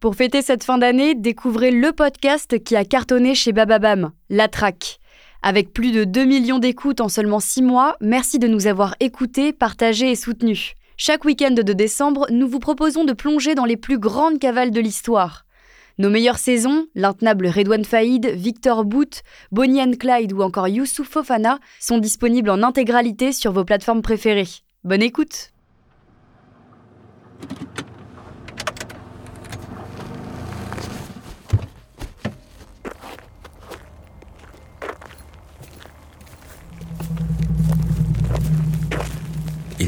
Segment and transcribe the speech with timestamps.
[0.00, 5.00] Pour fêter cette fin d'année, découvrez le podcast qui a cartonné chez Bababam, La Traque.
[5.42, 9.52] Avec plus de 2 millions d'écoutes en seulement 6 mois, merci de nous avoir écoutés,
[9.52, 10.74] partagés et soutenus.
[10.96, 14.80] Chaque week-end de décembre, nous vous proposons de plonger dans les plus grandes cavales de
[14.80, 15.46] l'histoire.
[15.98, 21.58] Nos meilleures saisons, l'intenable Redouane Faïd, Victor Boot, Bonnie and Clyde ou encore Youssouf Fofana,
[21.80, 24.46] sont disponibles en intégralité sur vos plateformes préférées.
[24.84, 25.50] Bonne écoute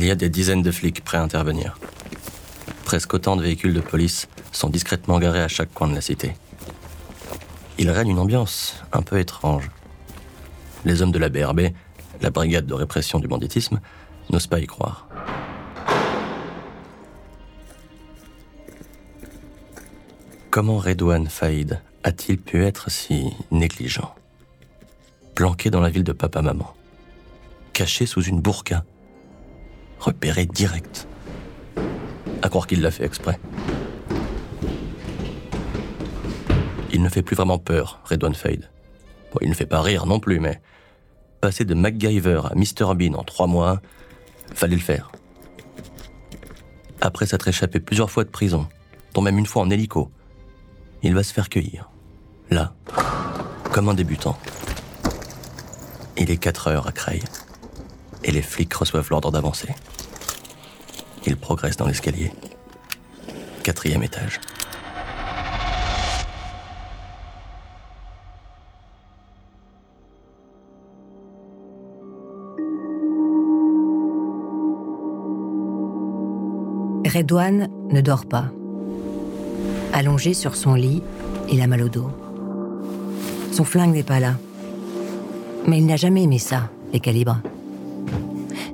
[0.01, 1.79] Il y a des dizaines de flics prêts à intervenir.
[2.87, 6.33] Presque autant de véhicules de police sont discrètement garés à chaque coin de la cité.
[7.77, 9.71] Il règne une ambiance un peu étrange.
[10.87, 11.75] Les hommes de la BRB,
[12.23, 13.79] la brigade de répression du banditisme,
[14.31, 15.07] n'osent pas y croire.
[20.49, 24.15] Comment Redouane Faïd a-t-il pu être si négligent?
[25.35, 26.73] Planqué dans la ville de papa-maman,
[27.75, 28.83] caché sous une burqa,
[30.01, 31.07] repéré direct.
[32.43, 33.39] À croire qu'il l'a fait exprès.
[36.93, 38.71] Il ne fait plus vraiment peur, Redouane Fade.
[39.41, 40.61] Il ne fait pas rire non plus, mais
[41.41, 43.81] passer de MacGyver à Mr Bean en trois mois,
[44.55, 45.13] fallait le faire.
[47.01, 48.67] Après s'être échappé plusieurs fois de prison,
[49.15, 50.11] dont même une fois en hélico,
[51.03, 51.91] il va se faire cueillir.
[52.51, 52.75] Là,
[53.73, 54.37] comme un débutant.
[56.19, 57.23] Il est 4 heures à Creil,
[58.25, 59.69] et les flics reçoivent l'ordre d'avancer.
[61.27, 62.33] Il progresse dans l'escalier.
[63.63, 64.41] Quatrième étage.
[77.07, 78.47] Redouane ne dort pas.
[79.93, 81.03] Allongé sur son lit,
[81.51, 82.11] il a mal au dos.
[83.53, 84.35] Son flingue n'est pas là.
[85.67, 87.41] Mais il n'a jamais aimé ça, les calibres.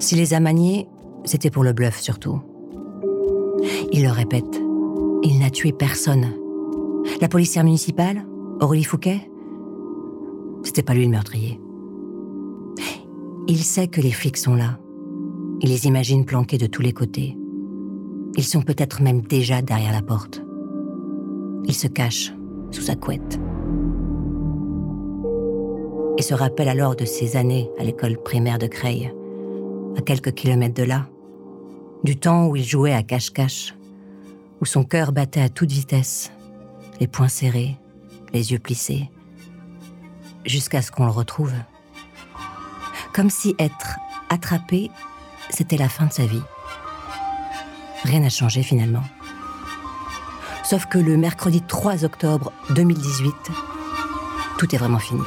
[0.07, 0.87] S'il les a maniés,
[1.25, 2.41] c'était pour le bluff surtout.
[3.91, 4.63] Il le répète,
[5.25, 6.33] il n'a tué personne.
[7.21, 8.25] La policière municipale,
[8.61, 9.29] Aurélie Fouquet,
[10.63, 11.61] c'était pas lui le meurtrier.
[13.49, 14.79] Il sait que les flics sont là.
[15.61, 17.37] Il les imagine planqués de tous les côtés.
[18.37, 20.41] Ils sont peut-être même déjà derrière la porte.
[21.65, 22.33] Il se cache
[22.71, 23.41] sous sa couette.
[26.17, 29.13] Et se rappelle alors de ses années à l'école primaire de Creil,
[29.97, 31.07] à quelques kilomètres de là,
[32.05, 33.75] du temps où il jouait à cache-cache,
[34.61, 36.33] où son cœur battait à toute vitesse,
[37.01, 37.77] les poings serrés,
[38.33, 39.11] les yeux plissés,
[40.45, 41.53] jusqu'à ce qu'on le retrouve.
[43.13, 43.97] Comme si être
[44.29, 44.91] attrapé,
[45.51, 46.43] c'était la fin de sa vie.
[48.05, 49.03] Rien n'a changé finalement.
[50.63, 53.35] Sauf que le mercredi 3 octobre 2018,
[54.59, 55.23] tout est vraiment fini.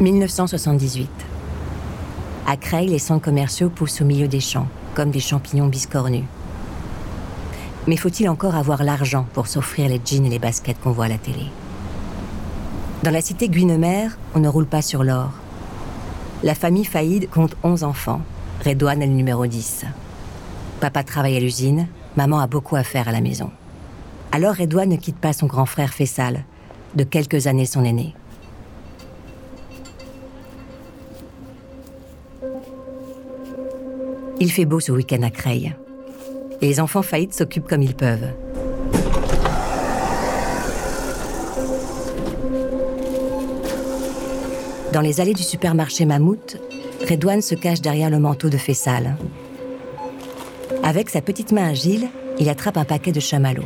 [0.00, 1.08] 1978.
[2.46, 6.24] À Creil, les centres commerciaux poussent au milieu des champs, comme des champignons biscornus.
[7.86, 11.08] Mais faut-il encore avoir l'argent pour s'offrir les jeans et les baskets qu'on voit à
[11.08, 11.46] la télé?
[13.04, 15.30] Dans la cité Guinemer, on ne roule pas sur l'or.
[16.42, 18.20] La famille Faïd compte 11 enfants.
[18.66, 19.86] Redouane est le numéro 10.
[20.80, 21.86] Papa travaille à l'usine,
[22.16, 23.50] maman a beaucoup à faire à la maison.
[24.30, 26.44] Alors Redouane ne quitte pas son grand frère Fessal,
[26.96, 28.14] de quelques années son aîné.
[34.38, 35.74] Il fait beau ce week-end à Creil.
[36.60, 38.28] Et les enfants faillites s'occupent comme ils peuvent.
[44.92, 46.58] Dans les allées du supermarché Mammouth,
[47.08, 49.16] Redouane se cache derrière le manteau de Fessal.
[50.82, 53.64] Avec sa petite main agile, il attrape un paquet de chamallows.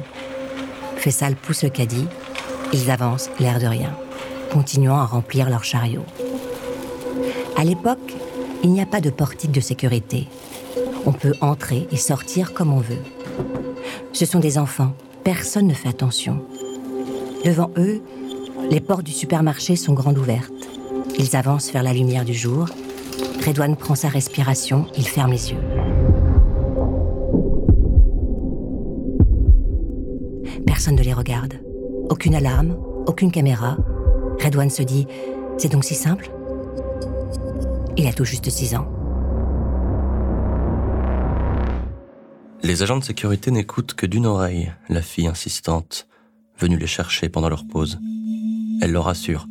[0.96, 2.06] Fessal pousse le caddie.
[2.72, 3.96] Ils avancent, l'air de rien,
[4.52, 6.04] continuant à remplir leur chariot.
[7.56, 8.14] À l'époque,
[8.62, 10.28] il n'y a pas de portique de sécurité.
[11.06, 13.02] On peut entrer et sortir comme on veut.
[14.12, 14.92] Ce sont des enfants.
[15.24, 16.44] Personne ne fait attention.
[17.44, 18.02] Devant eux,
[18.70, 20.52] les portes du supermarché sont grandes ouvertes.
[21.18, 22.66] Ils avancent vers la lumière du jour.
[23.46, 25.58] Redouane prend sa respiration, il ferme les yeux.
[30.66, 31.54] Personne ne les regarde.
[32.10, 32.76] Aucune alarme,
[33.06, 33.76] aucune caméra.
[34.42, 35.06] Redouane se dit
[35.58, 36.30] C'est donc si simple?
[37.96, 38.99] Il a tout juste 6 ans.
[42.62, 46.06] Les agents de sécurité n'écoutent que d'une oreille la fille insistante,
[46.58, 47.98] venue les chercher pendant leur pause.
[48.82, 49.48] Elle leur assure.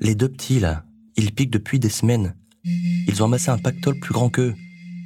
[0.00, 0.84] Les deux petits, là,
[1.16, 2.34] ils piquent depuis des semaines.
[2.64, 4.54] Ils ont amassé un pactole plus grand qu'eux.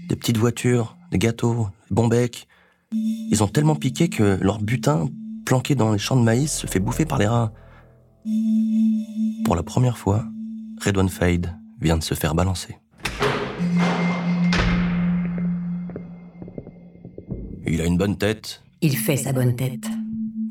[0.08, 2.48] Des petites voitures, des gâteaux, des bons becs.
[2.92, 5.08] Ils ont tellement piqué que leur butin,
[5.44, 7.52] planqué dans les champs de maïs, se fait bouffer par les rats.
[9.44, 10.24] Pour la première fois,
[10.82, 12.78] Redouane Fade vient de se faire balancer.
[17.70, 19.84] Il a une bonne tête, Il fait sa bonne tête.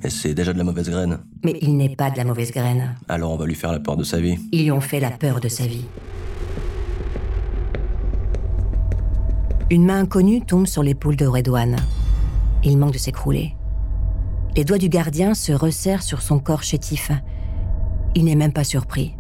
[0.03, 1.17] mais c'est déjà de la mauvaise graine.
[1.43, 2.95] Mais il n'est pas de la mauvaise graine.
[3.09, 4.37] Alors on va lui faire la peur de sa vie.
[4.51, 5.85] Ils lui ont fait la peur de sa vie.
[9.69, 11.75] Une main inconnue tombe sur l'épaule de Redouane.
[12.63, 13.53] Il manque de s'écrouler.
[14.55, 17.11] Les doigts du gardien se resserrent sur son corps chétif.
[18.15, 19.15] Il n'est même pas surpris.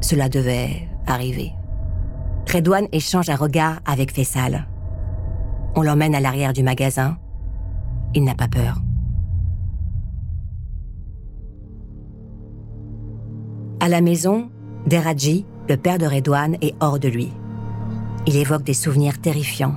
[0.00, 1.52] Cela devait arriver.
[2.52, 4.66] Redouane échange un regard avec Fessal.
[5.76, 7.16] On l'emmène à l'arrière du magasin.
[8.14, 8.80] Il n'a pas peur.
[13.80, 14.50] À la maison,
[14.86, 17.30] Deradji, le père de Redouane, est hors de lui.
[18.26, 19.74] Il évoque des souvenirs terrifiants,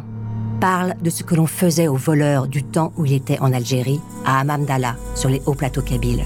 [0.62, 4.00] parle de ce que l'on faisait aux voleurs du temps où il était en Algérie,
[4.26, 6.26] à Hamamdallah, sur les hauts plateaux kabyles.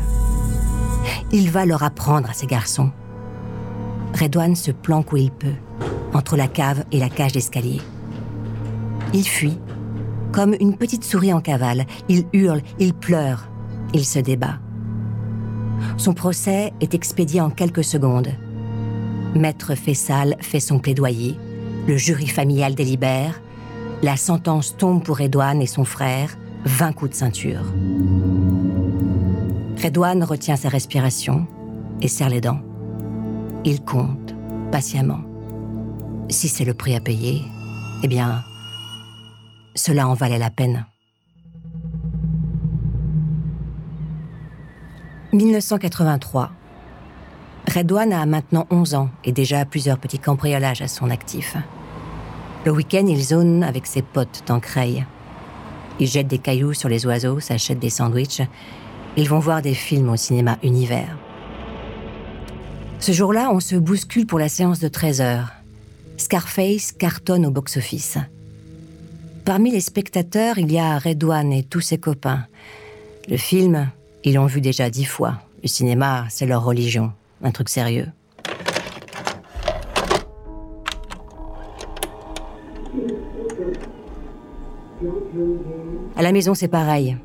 [1.31, 2.91] Il va leur apprendre à ces garçons.
[4.19, 5.55] Redouane se planque où il peut,
[6.13, 7.81] entre la cave et la cage d'escalier.
[9.13, 9.59] Il fuit,
[10.31, 11.85] comme une petite souris en cavale.
[12.07, 13.49] Il hurle, il pleure,
[13.93, 14.59] il se débat.
[15.97, 18.29] Son procès est expédié en quelques secondes.
[19.35, 21.37] Maître Fessal fait son plaidoyer,
[21.87, 23.41] le jury familial délibère,
[24.03, 27.63] la sentence tombe pour Redouane et son frère, 20 coups de ceinture.
[29.81, 31.47] Redouane retient sa respiration
[32.01, 32.61] et serre les dents.
[33.63, 34.35] Il compte,
[34.71, 35.21] patiemment.
[36.29, 37.41] Si c'est le prix à payer,
[38.03, 38.43] eh bien,
[39.75, 40.85] cela en valait la peine.
[45.33, 46.51] 1983.
[47.73, 51.55] Redouane a maintenant 11 ans et déjà plusieurs petits cambriolages à son actif.
[52.65, 55.05] Le week-end, il zone avec ses potes dans Creil.
[55.99, 58.41] Ils jettent des cailloux sur les oiseaux, s'achètent des sandwichs.
[59.15, 61.17] Ils vont voir des films au cinéma Univers.
[62.99, 65.51] Ce jour-là, on se bouscule pour la séance de 13 heures.
[66.17, 68.17] Scarface cartonne au box-office.
[69.45, 72.45] Parmi les spectateurs, il y a Redouane et tous ses copains.
[73.27, 73.89] Le film,
[74.23, 75.41] ils l'ont vu déjà dix fois.
[75.63, 77.11] Le cinéma, c'est leur religion.
[77.43, 78.07] Un truc sérieux.
[86.15, 87.17] À la maison, c'est pareil.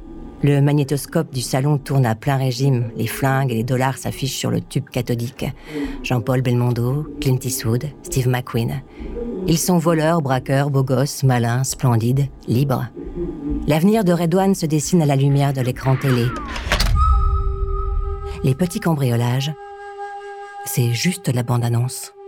[0.43, 2.91] Le magnétoscope du salon tourne à plein régime.
[2.97, 5.47] Les flingues et les dollars s'affichent sur le tube cathodique.
[6.03, 8.83] Jean-Paul Belmondo, Clint Eastwood, Steve McQueen.
[9.47, 12.87] Ils sont voleurs, braqueurs, beaux gosses, malins, splendides, libres.
[13.67, 16.27] L'avenir de Redouane se dessine à la lumière de l'écran télé.
[18.45, 19.53] Les petits cambriolages,
[20.65, 22.13] c'est juste la bande-annonce.«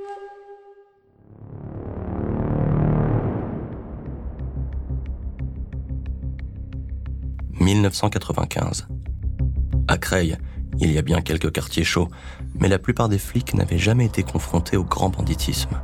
[7.79, 8.89] 1995.
[9.87, 10.37] À Creil,
[10.81, 12.09] il y a bien quelques quartiers chauds,
[12.59, 15.81] mais la plupart des flics n'avaient jamais été confrontés au grand banditisme.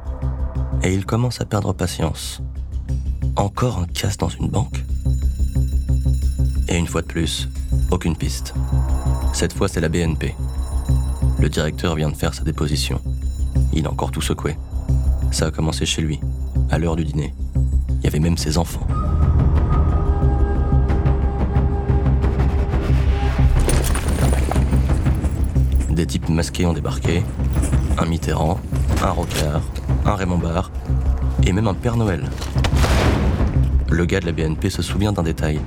[0.82, 2.42] Et ils commencent à perdre patience.
[3.36, 4.84] Encore un casse dans une banque?
[6.68, 7.48] Et une fois de plus,
[7.90, 8.54] aucune piste.
[9.32, 10.34] Cette fois, c'est la BNP.
[11.38, 13.00] Le directeur vient de faire sa déposition.
[13.72, 14.56] Il a encore tout secoué.
[15.30, 16.20] Ça a commencé chez lui,
[16.70, 17.34] à l'heure du dîner.
[17.98, 18.86] Il y avait même ses enfants.
[25.94, 27.22] Des types masqués ont débarqué.
[27.98, 28.58] Un Mitterrand,
[29.00, 29.62] un Rocard,
[30.04, 30.72] un Raymond Barre
[31.46, 32.28] et même un Père Noël.
[33.90, 35.60] Le gars de la BNP se souvient d'un détail.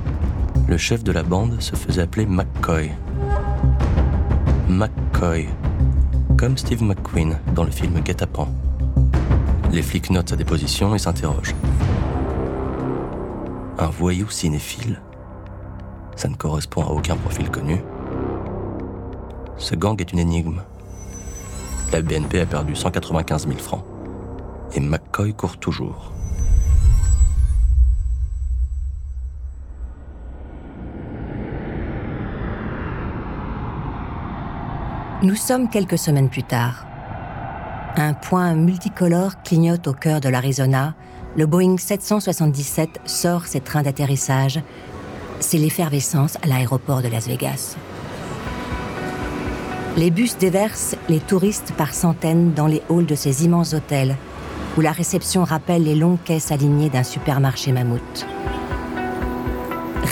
[0.67, 2.91] Le chef de la bande se faisait appeler McCoy.
[4.67, 5.47] McCoy.
[6.37, 8.49] Comme Steve McQueen dans le film Guet-apens.
[9.71, 11.55] Les flics notent sa déposition et s'interrogent.
[13.79, 15.01] Un voyou cinéphile?
[16.17, 17.81] Ça ne correspond à aucun profil connu.
[19.57, 20.61] Ce gang est une énigme.
[21.91, 23.83] La BNP a perdu 195 000 francs.
[24.73, 26.11] Et McCoy court toujours.
[35.23, 36.85] Nous sommes quelques semaines plus tard.
[37.95, 40.93] Un point multicolore clignote au cœur de l'Arizona.
[41.35, 44.61] Le Boeing 777 sort ses trains d'atterrissage.
[45.39, 47.75] C'est l'effervescence à l'aéroport de Las Vegas.
[49.97, 54.15] Les bus déversent les touristes par centaines dans les halls de ces immenses hôtels,
[54.77, 58.27] où la réception rappelle les longues caisses alignées d'un supermarché mammouth.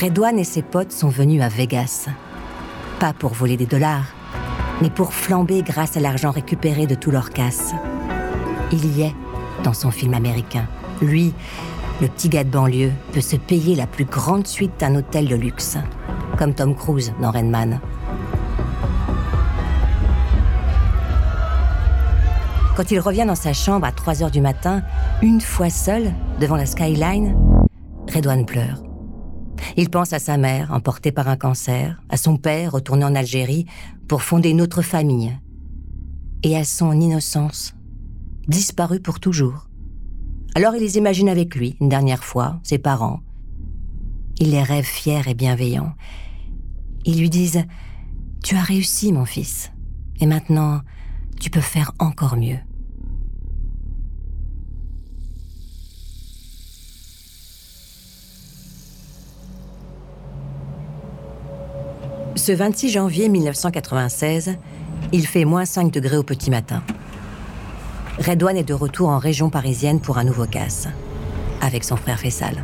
[0.01, 2.07] Redouane et ses potes sont venus à Vegas.
[2.99, 4.07] Pas pour voler des dollars,
[4.81, 7.73] mais pour flamber grâce à l'argent récupéré de tous leurs casses.
[8.71, 9.15] Il y est
[9.63, 10.67] dans son film américain.
[10.99, 11.31] Lui,
[12.01, 15.35] le petit gars de banlieue, peut se payer la plus grande suite d'un hôtel de
[15.35, 15.77] luxe,
[16.39, 17.43] comme Tom Cruise dans Rain
[22.75, 24.83] Quand il revient dans sa chambre à 3 heures du matin,
[25.21, 27.37] une fois seul, devant la skyline,
[28.13, 28.83] Redouane pleure.
[29.77, 33.65] Il pense à sa mère, emportée par un cancer, à son père, retourné en Algérie
[34.09, 35.39] pour fonder une autre famille,
[36.43, 37.73] et à son innocence,
[38.49, 39.69] disparue pour toujours.
[40.53, 43.21] Alors il les imagine avec lui, une dernière fois, ses parents.
[44.37, 45.93] Il les rêve fiers et bienveillants.
[47.05, 47.55] Ils lui disent⁇
[48.43, 49.71] Tu as réussi, mon fils,
[50.19, 50.81] et maintenant,
[51.39, 52.55] tu peux faire encore mieux⁇
[62.35, 64.57] Ce 26 janvier 1996,
[65.13, 66.83] il fait moins 5 degrés au petit matin.
[68.19, 70.87] Redouane est de retour en région parisienne pour un nouveau casse,
[71.61, 72.63] avec son frère Fessal.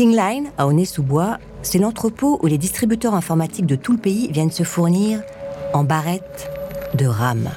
[0.00, 4.62] Kingline, à Aulnay-sous-Bois, c'est l'entrepôt où les distributeurs informatiques de tout le pays viennent se
[4.62, 5.20] fournir
[5.74, 6.50] en barrettes
[6.94, 7.50] de RAM.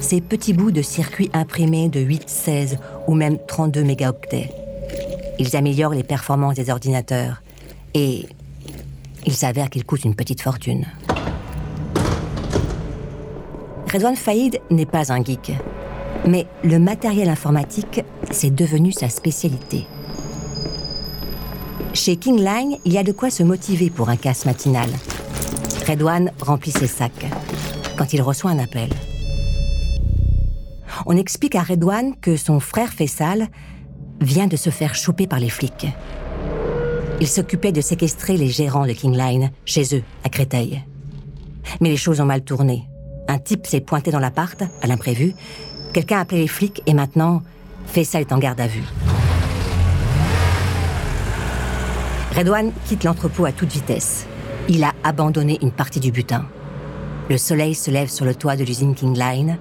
[0.00, 4.50] ces petits bouts de circuits imprimés de 8, 16 ou même 32 mégaoctets.
[5.38, 7.40] Ils améliorent les performances des ordinateurs
[7.94, 8.26] et
[9.24, 10.84] il s'avère qu'ils coûtent une petite fortune.
[13.90, 15.52] Redouane Faïd n'est pas un geek,
[16.26, 19.86] mais le matériel informatique, c'est devenu sa spécialité.
[21.92, 24.88] Chez Kingline, il y a de quoi se motiver pour un casse matinal.
[25.88, 27.26] Redouane remplit ses sacs
[27.96, 28.90] quand il reçoit un appel
[31.06, 33.48] on explique à Redouane que son frère Fessal
[34.20, 35.86] vient de se faire choper par les flics.
[37.20, 40.82] Il s'occupait de séquestrer les gérants de King Line chez eux, à Créteil.
[41.80, 42.84] Mais les choses ont mal tourné.
[43.28, 45.34] Un type s'est pointé dans l'appart, à l'imprévu.
[45.92, 47.42] Quelqu'un a appelé les flics et maintenant,
[47.86, 48.84] Fessal est en garde à vue.
[52.36, 54.26] Redouane quitte l'entrepôt à toute vitesse.
[54.68, 56.46] Il a abandonné une partie du butin.
[57.28, 59.58] Le soleil se lève sur le toit de l'usine King Line.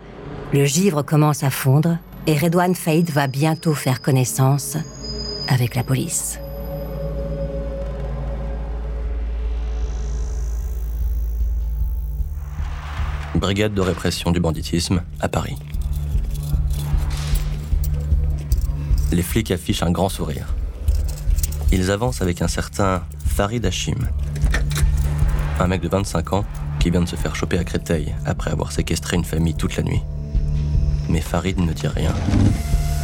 [0.54, 4.78] Le givre commence à fondre et Redouane Faïd va bientôt faire connaissance
[5.48, 6.40] avec la police.
[13.34, 15.56] Brigade de répression du banditisme à Paris.
[19.12, 20.54] Les flics affichent un grand sourire.
[21.72, 23.98] Ils avancent avec un certain Farid Hachim,
[25.60, 26.46] un mec de 25 ans
[26.80, 29.84] qui vient de se faire choper à Créteil après avoir séquestré une famille toute la
[29.84, 30.02] nuit.
[31.10, 32.14] Mais Farid ne dit rien.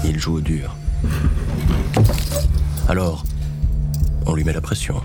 [0.04, 0.76] Il joue au dur.
[2.88, 3.24] Alors,
[4.28, 5.02] on lui met la pression.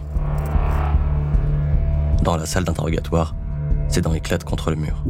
[2.22, 3.34] Dans la salle d'interrogatoire,
[3.88, 5.02] ses dents éclatent contre le mur.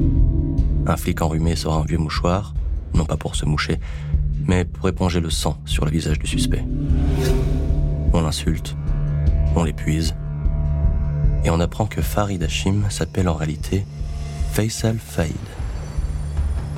[0.87, 2.55] Un flic enrhumé sort un vieux mouchoir,
[2.95, 3.81] non pas pour se moucher,
[4.51, 6.65] mais pour éponger le sang sur le visage du suspect.
[8.13, 8.75] On l'insulte,
[9.55, 10.17] on l'épuise,
[11.45, 13.87] et on apprend que Farid Hashim s'appelle en réalité
[14.51, 15.37] Faisal Faïd.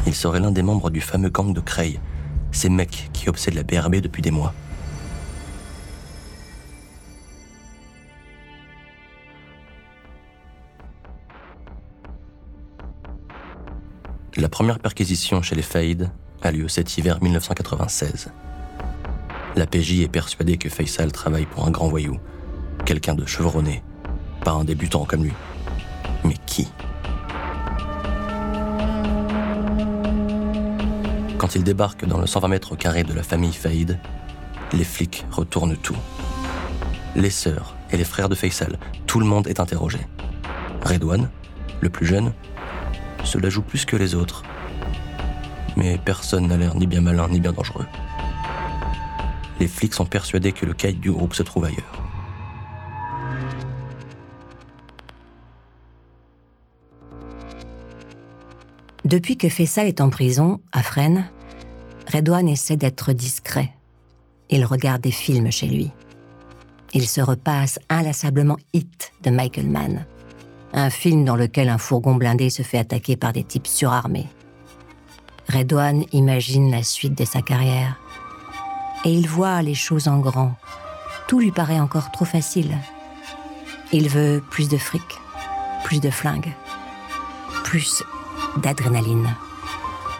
[0.07, 1.99] Il serait l'un des membres du fameux gang de Creil,
[2.51, 4.53] ces mecs qui obsèdent la BRB depuis des mois.
[14.37, 16.11] La première perquisition chez les Faïd
[16.43, 18.33] a lieu cet hiver 1996.
[19.55, 22.19] La PJ est persuadée que Faisal travaille pour un grand voyou,
[22.85, 23.83] quelqu'un de chevronné,
[24.45, 25.33] pas un débutant comme lui.
[26.25, 26.69] Mais qui?
[31.39, 33.99] Quand ils débarquent dans le 120 mètres carrés de la famille Faïd,
[34.73, 35.97] les flics retournent tout.
[37.15, 39.99] Les sœurs et les frères de Faisal, tout le monde est interrogé.
[40.83, 41.29] Redouane,
[41.81, 42.33] le plus jeune,
[43.25, 44.43] se la joue plus que les autres.
[45.77, 47.87] Mais personne n'a l'air ni bien malin ni bien dangereux.
[49.61, 52.03] Les flics sont persuadés que le caïd du groupe se trouve ailleurs.
[59.05, 61.29] Depuis que Faisal est en prison, à Fresnes,
[62.13, 63.73] Redouane essaie d'être discret.
[64.49, 65.91] Il regarde des films chez lui.
[66.95, 70.07] Il se repasse inlassablement Hit de Michael Mann,
[70.73, 74.29] un film dans lequel un fourgon blindé se fait attaquer par des types surarmés.
[75.49, 77.99] Redouane imagine la suite de sa carrière.
[79.05, 80.55] Et il voit les choses en grand.
[81.27, 82.77] Tout lui paraît encore trop facile.
[83.93, 85.03] Il veut plus de fric,
[85.85, 86.53] plus de flingues,
[87.65, 88.03] plus
[88.63, 89.29] d'adrénaline.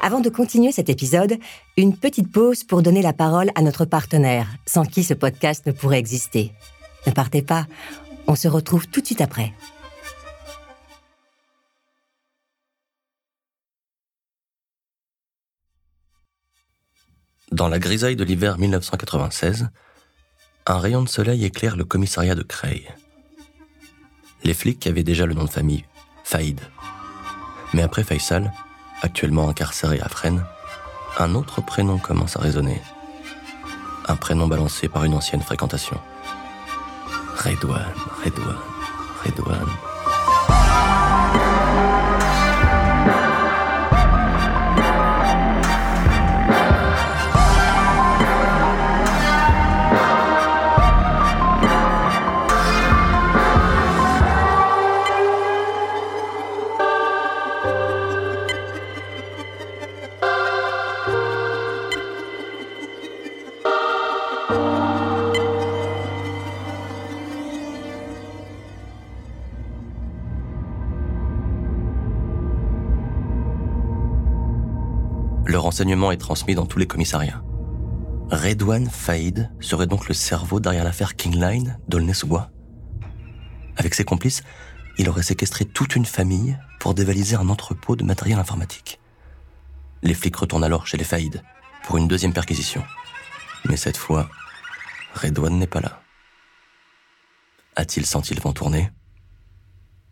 [0.03, 1.39] Avant de continuer cet épisode,
[1.77, 5.73] une petite pause pour donner la parole à notre partenaire, sans qui ce podcast ne
[5.73, 6.53] pourrait exister.
[7.07, 7.67] Ne partez pas,
[8.27, 9.53] on se retrouve tout de suite après.
[17.53, 19.69] Dans la grisaille de l'hiver 1996,
[20.67, 22.89] un rayon de soleil éclaire le commissariat de Creil.
[24.43, 25.85] Les flics avaient déjà le nom de famille,
[26.25, 26.63] Faïd.
[27.75, 28.51] Mais après Faisal,
[29.03, 30.47] actuellement incarcéré à Fresnes,
[31.19, 32.81] un autre prénom commence à résonner.
[34.09, 36.01] Un prénom balancé par une ancienne fréquentation.
[37.37, 37.93] Redouane,
[38.25, 38.57] Redouane,
[39.27, 39.92] Redouane.
[75.81, 77.43] Est transmis dans tous les commissariats.
[78.31, 82.51] Redouane Faïd serait donc le cerveau derrière l'affaire King Line d'Aulnay-sous-Bois.
[83.77, 84.43] Avec ses complices,
[84.99, 89.01] il aurait séquestré toute une famille pour dévaliser un entrepôt de matériel informatique.
[90.03, 91.43] Les flics retournent alors chez les Faïd
[91.85, 92.83] pour une deuxième perquisition.
[93.67, 94.29] Mais cette fois,
[95.15, 96.01] Redouane n'est pas là.
[97.77, 98.91] A-t-il senti le vent tourner?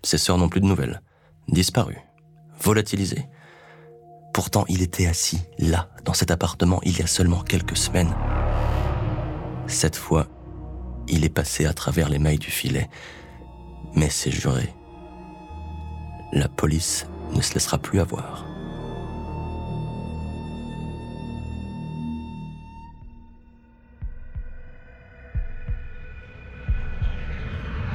[0.03, 1.03] Ses sœurs n'ont plus de nouvelles.
[1.49, 2.01] Disparues.
[2.61, 3.27] Volatilisées.
[4.33, 8.15] Pourtant, il était assis là, dans cet appartement, il y a seulement quelques semaines.
[9.67, 10.27] Cette fois,
[11.09, 12.89] il est passé à travers les mailles du filet.
[13.95, 14.75] Mais c'est juré.
[16.33, 18.47] La police ne se laissera plus avoir.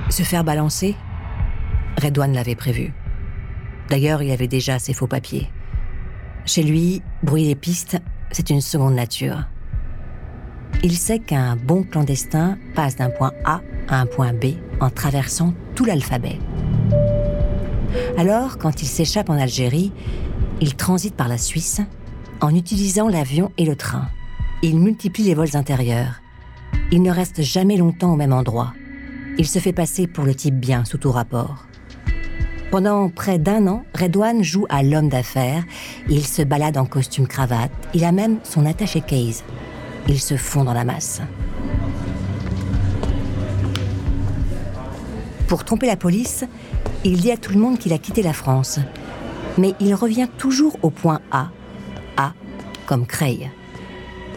[0.10, 0.95] Se faire balancer
[2.02, 2.93] Redouane l'avait prévu.
[3.89, 5.50] D'ailleurs, il avait déjà ses faux papiers.
[6.46, 7.98] Chez lui, brouiller les pistes,
[8.32, 9.46] c'est une seconde nature.
[10.84, 15.54] Il sait qu'un bon clandestin passe d'un point A à un point B en traversant
[15.74, 16.38] tout l'alphabet.
[18.18, 19.92] Alors, quand il s'échappe en Algérie,
[20.62, 21.82] il transite par la Suisse
[22.42, 24.08] en utilisant l'avion et le train.
[24.62, 26.22] Il multiplie les vols intérieurs.
[26.92, 28.74] Il ne reste jamais longtemps au même endroit.
[29.40, 31.66] Il se fait passer pour le type bien sous tout rapport.
[32.76, 35.64] Pendant près d'un an, Redouane joue à l'homme d'affaires.
[36.10, 37.72] Il se balade en costume cravate.
[37.94, 39.46] Il a même son attaché case.
[40.10, 41.22] Il se fond dans la masse.
[45.48, 46.44] Pour tromper la police,
[47.06, 48.82] il dit à tout le monde qu'il a quitté la France.
[49.58, 51.52] Mais il revient toujours au point A.
[52.18, 52.34] A
[52.86, 53.50] comme Creil.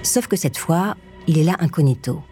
[0.05, 0.95] Sauf que cette fois,
[1.27, 2.23] il est là incognito.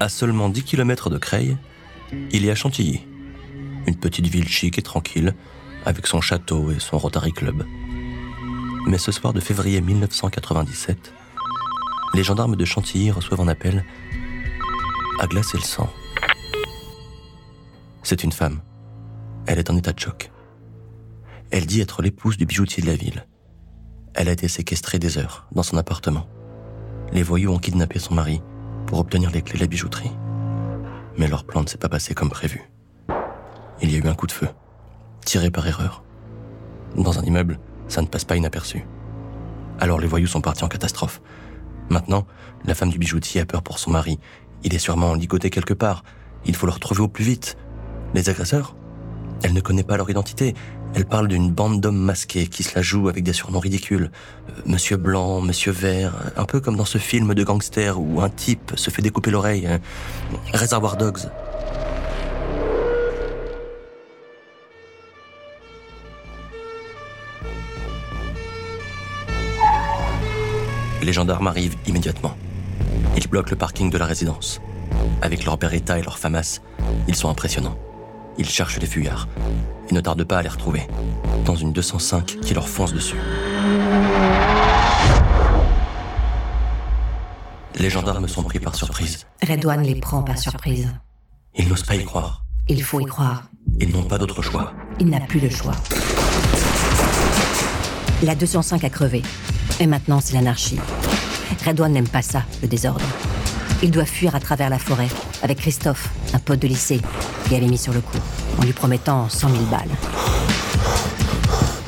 [0.00, 1.58] À seulement 10 km de Creil,
[2.32, 3.06] il y a Chantilly,
[3.86, 5.34] une petite ville chic et tranquille,
[5.84, 7.66] avec son château et son Rotary Club.
[8.86, 11.12] Mais ce soir de février 1997,
[12.14, 13.84] les gendarmes de Chantilly reçoivent un appel
[15.20, 15.92] à glacer le sang.
[18.02, 18.62] C'est une femme.
[19.46, 20.32] Elle est en état de choc.
[21.50, 23.26] Elle dit être l'épouse du bijoutier de la ville.
[24.14, 26.26] Elle a été séquestrée des heures dans son appartement.
[27.12, 28.40] Les voyous ont kidnappé son mari
[28.90, 30.10] pour obtenir les clés de la bijouterie.
[31.16, 32.68] Mais leur plan ne s'est pas passé comme prévu.
[33.80, 34.48] Il y a eu un coup de feu,
[35.24, 36.02] tiré par erreur.
[36.96, 38.84] Dans un immeuble, ça ne passe pas inaperçu.
[39.78, 41.22] Alors les voyous sont partis en catastrophe.
[41.88, 42.26] Maintenant,
[42.64, 44.18] la femme du bijoutier a peur pour son mari.
[44.64, 46.02] Il est sûrement ligoté quelque part.
[46.44, 47.56] Il faut le retrouver au plus vite.
[48.12, 48.74] Les agresseurs?
[49.44, 50.54] Elle ne connaît pas leur identité.
[50.94, 54.10] Elle parle d'une bande d'hommes masqués qui se la jouent avec des surnoms ridicules.
[54.48, 58.28] Euh, Monsieur Blanc, Monsieur Vert, un peu comme dans ce film de gangster où un
[58.28, 59.66] type se fait découper l'oreille.
[59.66, 59.78] hein.
[60.52, 61.20] Reservoir Dogs.
[71.02, 72.36] Les gendarmes arrivent immédiatement.
[73.16, 74.60] Ils bloquent le parking de la résidence.
[75.22, 76.60] Avec leur Beretta et leur FAMAS,
[77.08, 77.78] ils sont impressionnants.
[78.40, 79.28] Ils cherchent les fuyards
[79.90, 80.88] et ne tardent pas à les retrouver,
[81.44, 83.18] dans une 205 qui leur fonce dessus.
[87.74, 89.26] Les gendarmes sont pris par surprise.
[89.46, 90.88] Redouane les prend par surprise.
[91.54, 92.42] Ils n'osent pas y croire.
[92.66, 93.42] Il faut y croire.
[93.78, 94.72] Ils n'ont pas d'autre choix.
[94.98, 95.74] Il n'a plus le choix.
[98.22, 99.20] La 205 a crevé.
[99.80, 100.78] Et maintenant, c'est l'anarchie.
[101.66, 103.04] Redouane n'aime pas ça, le désordre.
[103.82, 105.08] Il doit fuir à travers la forêt,
[105.42, 107.00] avec Christophe, un pote de lycée,
[107.48, 108.18] qui avait mis sur le coup,
[108.58, 109.88] en lui promettant 100 000 balles.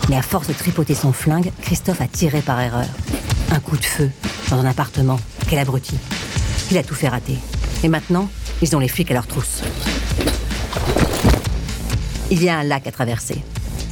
[0.09, 2.87] Mais à force de tripoter son flingue, Christophe a tiré par erreur.
[3.50, 4.11] Un coup de feu,
[4.50, 5.20] dans un appartement.
[5.48, 5.94] Quel abruti.
[6.70, 7.37] Il a tout fait rater.
[7.83, 8.28] Et maintenant,
[8.62, 9.62] ils ont les flics à leur trousse.
[12.31, 13.42] Il y a un lac à traverser.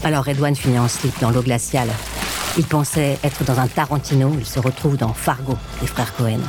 [0.02, 1.90] Alors Redouane finit en slip dans l'eau glaciale.
[2.56, 6.40] Il pensait être dans un Tarantino, il se retrouve dans Fargo, les frères Cohen.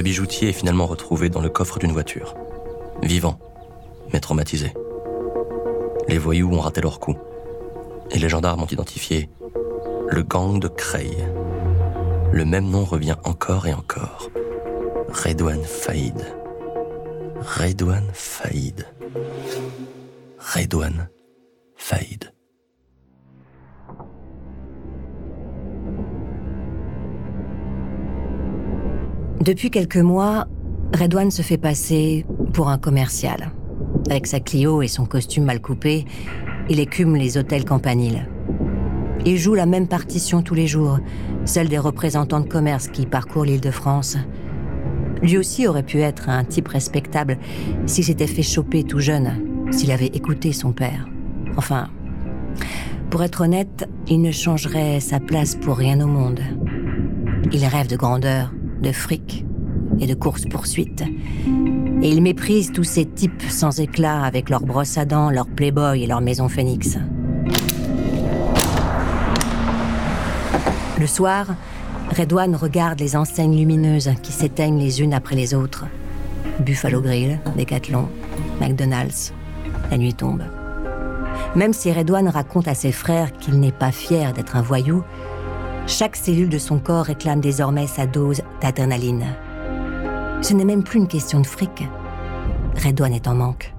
[0.00, 2.34] Le bijoutier est finalement retrouvé dans le coffre d'une voiture.
[3.02, 3.38] Vivant,
[4.14, 4.72] mais traumatisé.
[6.08, 7.18] Les voyous ont raté leur coup.
[8.10, 9.28] Et les gendarmes ont identifié
[10.08, 11.18] le gang de Creil.
[12.32, 14.30] Le même nom revient encore et encore.
[15.10, 16.34] Redouane Faïd.
[17.42, 18.86] Redouane Faïd.
[20.38, 21.10] Redouane
[21.76, 22.32] Faïd.
[29.40, 30.48] Depuis quelques mois,
[30.92, 33.52] Redouane se fait passer pour un commercial.
[34.10, 36.04] Avec sa Clio et son costume mal coupé,
[36.68, 38.28] il écume les hôtels campaniles.
[39.24, 40.98] Il joue la même partition tous les jours,
[41.46, 44.18] celle des représentants de commerce qui parcourent l'île de France.
[45.22, 47.38] Lui aussi aurait pu être un type respectable
[47.86, 49.32] s'il s'était fait choper tout jeune,
[49.70, 51.08] s'il avait écouté son père.
[51.56, 51.88] Enfin,
[53.08, 56.40] pour être honnête, il ne changerait sa place pour rien au monde.
[57.52, 59.44] Il rêve de grandeur, de fric
[60.00, 61.04] et de course-poursuite.
[62.02, 66.02] Et il méprise tous ces types sans éclat avec leurs brosses à dents, leurs playboy
[66.02, 66.98] et leur maison phoenix.
[70.98, 71.46] Le soir,
[72.16, 75.86] Redouane regarde les enseignes lumineuses qui s'éteignent les unes après les autres.
[76.60, 78.08] Buffalo Grill, Decathlon,
[78.60, 79.32] McDonald's.
[79.90, 80.42] La nuit tombe.
[81.56, 85.02] Même si Redouane raconte à ses frères qu'il n'est pas fier d'être un voyou,
[85.90, 89.26] chaque cellule de son corps réclame désormais sa dose d'adrénaline.
[90.40, 91.82] Ce n'est même plus une question de fric.
[92.76, 93.74] Redouane est en manque.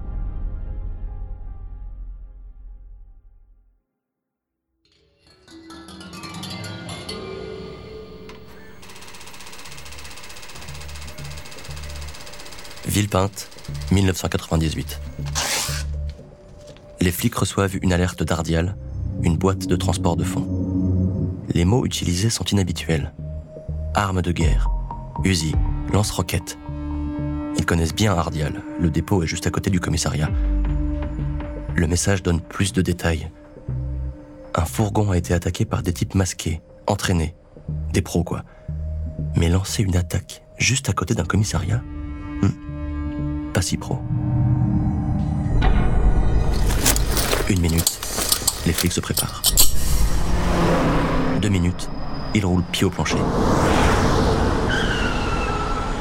[12.86, 13.48] Villepinte,
[13.90, 15.00] 1998.
[17.00, 18.76] Les flics reçoivent une alerte d'Ardial,
[19.22, 20.71] une boîte de transport de fonds.
[21.54, 23.12] Les mots utilisés sont inhabituels.
[23.94, 24.70] Armes de guerre,
[25.24, 25.54] Uzi,
[25.92, 26.58] lance-roquettes.
[27.58, 30.30] Ils connaissent bien Ardial, le dépôt est juste à côté du commissariat.
[31.74, 33.30] Le message donne plus de détails.
[34.54, 37.34] Un fourgon a été attaqué par des types masqués, entraînés,
[37.92, 38.44] des pros quoi.
[39.36, 41.82] Mais lancer une attaque juste à côté d'un commissariat?
[42.42, 43.98] Hmm, Pas si pro.
[47.48, 47.98] Une minute,
[48.66, 49.42] les flics se préparent.
[51.42, 51.90] Deux minutes,
[52.34, 53.16] ils roulent pied au plancher.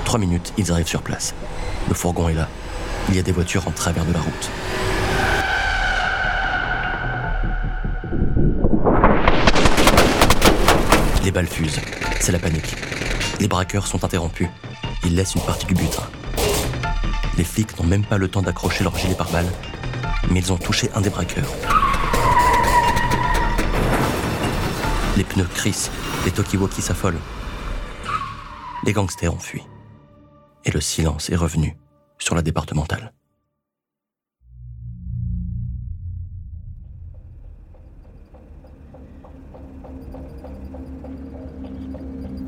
[0.05, 1.33] Trois minutes, ils arrivent sur place.
[1.89, 2.47] Le fourgon est là.
[3.09, 4.51] Il y a des voitures en travers de la route.
[11.23, 11.81] Les balles fusent.
[12.19, 12.75] C'est la panique.
[13.39, 14.49] Les braqueurs sont interrompus.
[15.05, 16.03] Ils laissent une partie du butin.
[17.39, 19.51] Les flics n'ont même pas le temps d'accrocher leur gilet pare-balles,
[20.29, 21.51] mais ils ont touché un des braqueurs.
[25.17, 25.91] Les pneus crissent,
[26.25, 27.19] les talkie-walkie s'affolent.
[28.85, 29.61] Les gangsters ont fui.
[30.63, 31.77] Et le silence est revenu
[32.17, 33.13] sur la départementale.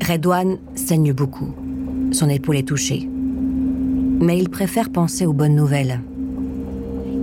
[0.06, 1.54] Redouane saigne beaucoup.
[2.12, 3.08] Son épaule est touchée.
[3.08, 6.00] Mais il préfère penser aux bonnes nouvelles.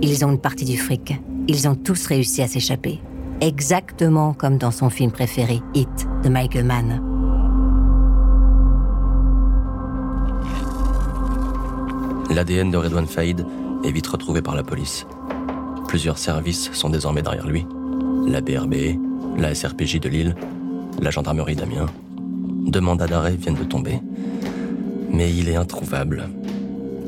[0.02, 1.14] Ils ont une partie du fric.
[1.48, 3.00] Ils ont tous réussi à s'échapper.
[3.42, 5.88] Exactement comme dans son film préféré, Hit,
[6.22, 7.02] de Michael Mann.
[12.30, 13.44] L'ADN de Redouane Faïd
[13.82, 15.08] est vite retrouvé par la police.
[15.88, 17.66] Plusieurs services sont désormais derrière lui.
[18.28, 18.74] La BRB,
[19.36, 20.36] la SRPJ de Lille,
[21.00, 21.86] la gendarmerie d'Amiens.
[22.68, 23.98] Deux mandats d'arrêt viennent de tomber.
[25.10, 26.28] Mais il est introuvable.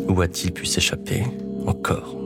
[0.09, 1.23] Où a-t-il pu s'échapper
[1.65, 2.24] encore?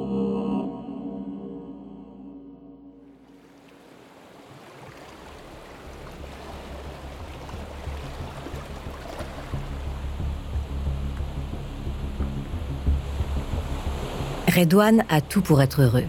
[14.58, 16.02] Redouane a tout pour être heureux.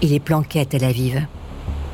[0.00, 1.26] Il est planqué à Tel Aviv.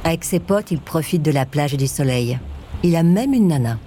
[0.04, 2.38] Avec ses potes, il profite de la plage et du soleil.
[2.82, 3.78] Il a même une nana.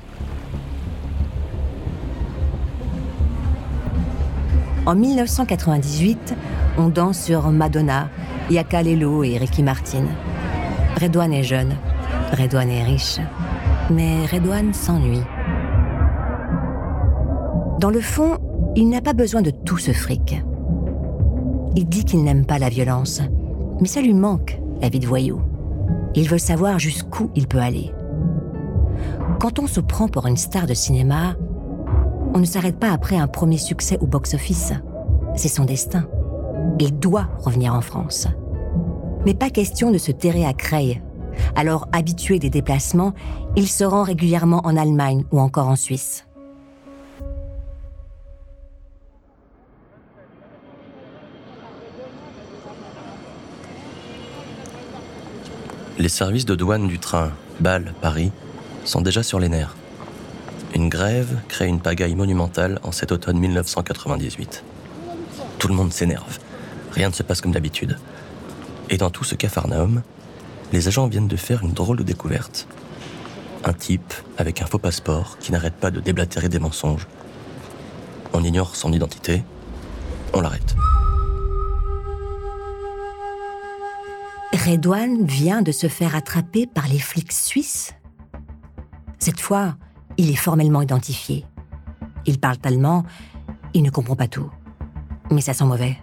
[4.87, 6.33] En 1998,
[6.79, 8.09] on danse sur Madonna,
[8.49, 10.05] Yaka Lelo et Ricky Martin.
[10.99, 11.75] Redouane est jeune,
[12.31, 13.19] Redouane est riche,
[13.91, 15.21] mais Redouane s'ennuie.
[17.79, 18.39] Dans le fond,
[18.75, 20.41] il n'a pas besoin de tout ce fric.
[21.75, 23.21] Il dit qu'il n'aime pas la violence,
[23.81, 25.41] mais ça lui manque, la vie de voyou.
[26.15, 27.91] Il veut savoir jusqu'où il peut aller.
[29.39, 31.35] Quand on se prend pour une star de cinéma,
[32.33, 34.73] on ne s'arrête pas après un premier succès au box-office.
[35.35, 36.07] C'est son destin.
[36.79, 38.27] Il doit revenir en France.
[39.25, 41.01] Mais pas question de se terrer à Creil.
[41.55, 43.13] Alors, habitué des déplacements,
[43.55, 46.24] il se rend régulièrement en Allemagne ou encore en Suisse.
[55.97, 57.31] Les services de douane du train
[57.61, 58.33] Bâle-Paris
[58.83, 59.77] sont déjà sur les nerfs.
[60.73, 64.65] Une grève crée une pagaille monumentale en cet automne 1998.
[65.57, 66.37] Tout le monde s'énerve.
[66.91, 67.97] Rien ne se passe comme d'habitude.
[68.89, 70.01] Et dans tout ce cafarnaum,
[70.73, 72.67] les agents viennent de faire une drôle de découverte.
[73.63, 77.07] Un type avec un faux passeport qui n'arrête pas de déblatérer des mensonges.
[78.33, 79.43] On ignore son identité,
[80.33, 80.75] on l'arrête.
[84.65, 87.93] Redouane vient de se faire attraper par les flics suisses.
[89.19, 89.75] Cette fois,
[90.17, 91.45] il est formellement identifié.
[92.25, 93.03] Il parle allemand,
[93.75, 94.49] il ne comprend pas tout.
[95.29, 95.97] Mais ça sent mauvais.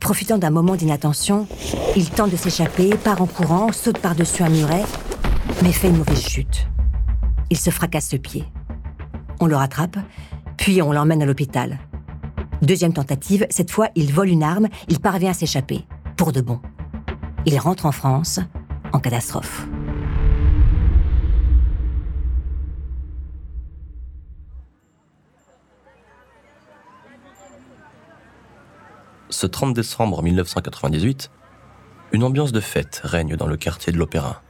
[0.00, 1.46] Profitant d'un moment d'inattention,
[1.94, 4.82] il tente de s'échapper, part en courant, saute par-dessus un muret,
[5.62, 6.66] mais fait une mauvaise chute.
[7.48, 8.44] Il se fracasse le pied.
[9.38, 9.98] On le rattrape,
[10.56, 11.78] puis on l'emmène à l'hôpital.
[12.60, 16.60] Deuxième tentative, cette fois il vole une arme, il parvient à s'échapper, pour de bon.
[17.46, 18.38] Il rentre en France
[18.92, 19.66] en catastrophe.
[29.30, 31.30] Ce 30 décembre 1998,
[32.12, 34.42] une ambiance de fête règne dans le quartier de l'Opéra.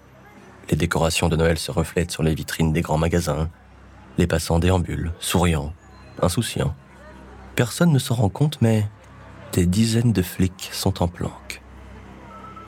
[0.68, 3.50] Les décorations de Noël se reflètent sur les vitrines des grands magasins.
[4.18, 5.72] Les passants déambulent, souriants,
[6.20, 6.74] insouciants.
[7.54, 8.84] Personne ne s'en rend compte, mais
[9.52, 11.62] des dizaines de flics sont en planque.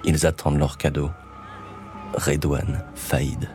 [0.04, 1.10] Ils attendent leur cadeau.
[2.14, 3.48] Redouane Faïd.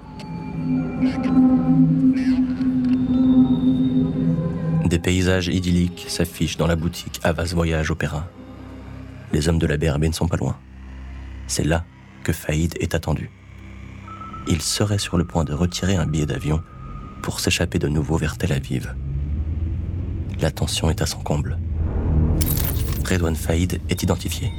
[4.85, 8.27] Des paysages idylliques s'affichent dans la boutique Avas Voyage Opéra.
[9.33, 10.57] Les hommes de la BRB ne sont pas loin.
[11.47, 11.83] C'est là
[12.23, 13.29] que Faïd est attendu.
[14.47, 16.63] Il serait sur le point de retirer un billet d'avion
[17.21, 18.95] pour s'échapper de nouveau vers Tel Aviv.
[20.39, 21.57] La tension est à son comble.
[23.03, 24.51] Redouane Faïd est identifié,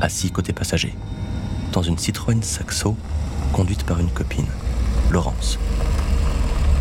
[0.00, 0.94] assis côté passager,
[1.72, 2.94] dans une Citroën Saxo
[3.52, 4.46] conduite par une copine,
[5.10, 5.58] Laurence.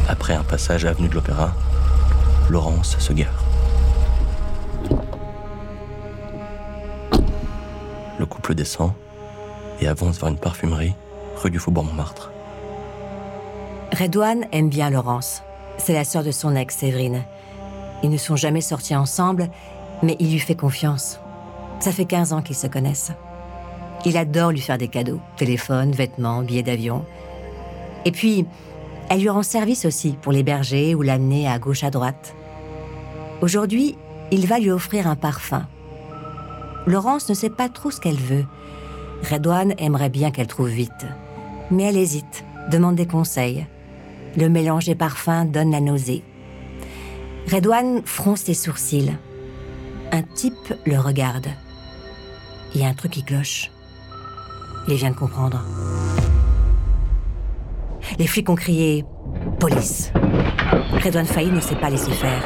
[0.08, 1.54] Après un passage avenue de l'Opéra,
[2.50, 3.44] Laurence se gare.
[8.20, 8.92] Le couple descend
[9.80, 10.94] et avance vers une parfumerie
[11.38, 12.32] rue du Faubourg Montmartre.
[13.98, 15.42] Redouane aime bien Laurence.
[15.78, 17.24] C'est la sœur de son ex, Séverine.
[18.04, 19.50] Ils ne sont jamais sortis ensemble,
[20.04, 21.20] mais il lui fait confiance.
[21.80, 23.14] Ça fait 15 ans qu'ils se connaissent.
[24.06, 25.20] Il adore lui faire des cadeaux.
[25.38, 27.06] Téléphone, vêtements, billets d'avion.
[28.06, 28.46] Et puis,
[29.10, 32.36] elle lui rend service aussi pour l'héberger ou l'amener à gauche à droite.
[33.42, 33.98] Aujourd'hui,
[34.32, 35.68] il va lui offrir un parfum.
[36.88, 38.46] Laurence ne sait pas trop ce qu'elle veut.
[39.30, 41.06] Redouane aimerait bien qu'elle trouve vite.
[41.70, 43.68] Mais elle hésite, demande des conseils.
[44.36, 46.24] Le mélange des parfums donne la nausée.
[47.52, 49.12] Redouane fronce ses sourcils.
[50.12, 51.48] Un type le regarde.
[52.74, 53.70] Il y a un truc qui cloche.
[54.88, 55.64] Il vient de comprendre.
[58.18, 59.06] Les flics ont crié
[59.60, 60.12] Police.
[61.04, 62.44] Redouane Failly ne s'est pas laissé faire.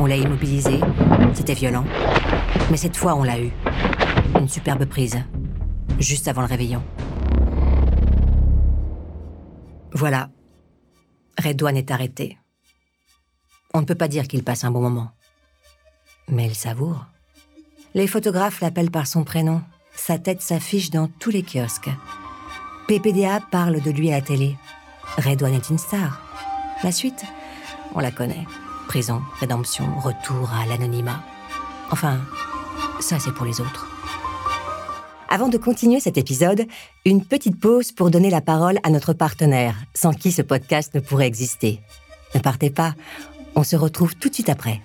[0.00, 0.80] On l'a immobilisé.
[1.34, 1.84] C'était violent.
[2.70, 3.50] Mais cette fois, on l'a eu.
[4.38, 5.18] Une superbe prise.
[5.98, 6.82] Juste avant le réveillon.
[9.92, 10.30] Voilà.
[11.42, 12.38] Redouane est arrêté.
[13.74, 15.10] On ne peut pas dire qu'il passe un bon moment.
[16.28, 17.06] Mais il savoure.
[17.94, 19.62] Les photographes l'appellent par son prénom.
[19.98, 21.90] Sa tête s'affiche dans tous les kiosques.
[22.86, 24.56] PPDA parle de lui à la télé.
[25.18, 26.22] Redouane est une star.
[26.82, 27.24] La suite,
[27.94, 28.46] on la connaît.
[28.86, 31.22] Prison, rédemption, retour à l'anonymat.
[31.90, 32.20] Enfin,
[33.00, 33.86] ça c'est pour les autres.
[35.28, 36.64] Avant de continuer cet épisode,
[37.04, 41.00] une petite pause pour donner la parole à notre partenaire, sans qui ce podcast ne
[41.00, 41.80] pourrait exister.
[42.34, 42.94] Ne partez pas,
[43.56, 44.80] on se retrouve tout de suite après.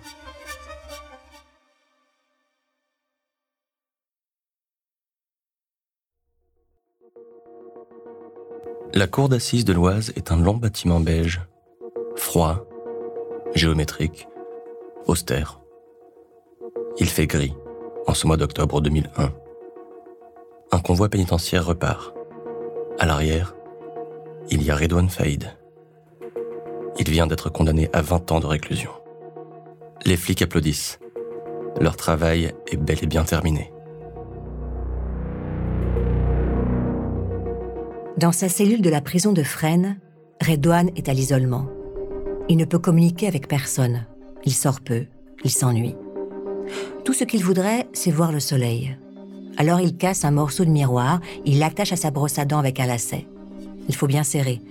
[8.95, 11.41] La cour d'assises de l'Oise est un long bâtiment beige,
[12.15, 12.63] froid,
[13.55, 14.27] géométrique,
[15.07, 15.59] austère.
[16.97, 17.55] Il fait gris
[18.05, 19.33] en ce mois d'octobre 2001.
[20.71, 22.13] Un convoi pénitentiaire repart.
[22.99, 23.55] À l'arrière,
[24.51, 25.57] il y a Redouane Faïd.
[26.99, 28.91] Il vient d'être condamné à 20 ans de réclusion.
[30.05, 30.99] Les flics applaudissent.
[31.79, 33.72] Leur travail est bel et bien terminé.
[38.17, 39.97] Dans sa cellule de la prison de Fresnes,
[40.39, 41.65] Redouane est à l'isolement.
[42.47, 44.05] Il ne peut communiquer avec personne.
[44.45, 45.05] Il sort peu,
[45.43, 45.95] il s'ennuie.
[47.05, 48.95] Tout ce qu'il voudrait, c'est voir le soleil.
[49.57, 52.79] Alors il casse un morceau de miroir, il l'attache à sa brosse à dents avec
[52.79, 53.25] un lacet.
[53.89, 54.61] Il faut bien serrer.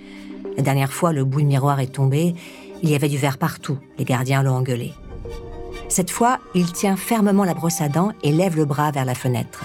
[0.56, 2.34] La dernière fois, le bout de miroir est tombé,
[2.82, 4.92] il y avait du verre partout, les gardiens l'ont engueulé.
[5.88, 9.16] Cette fois, il tient fermement la brosse à dents et lève le bras vers la
[9.16, 9.64] fenêtre.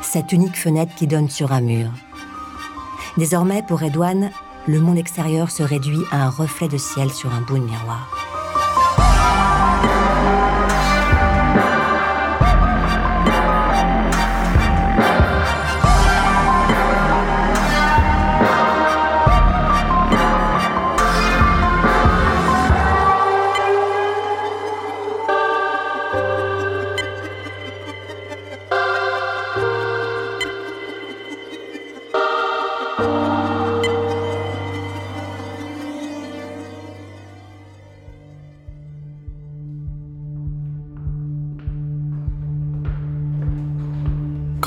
[0.00, 1.90] Cette unique fenêtre qui donne sur un mur.
[3.16, 4.30] Désormais, pour Edouane,
[4.66, 8.25] le monde extérieur se réduit à un reflet de ciel sur un bout de miroir.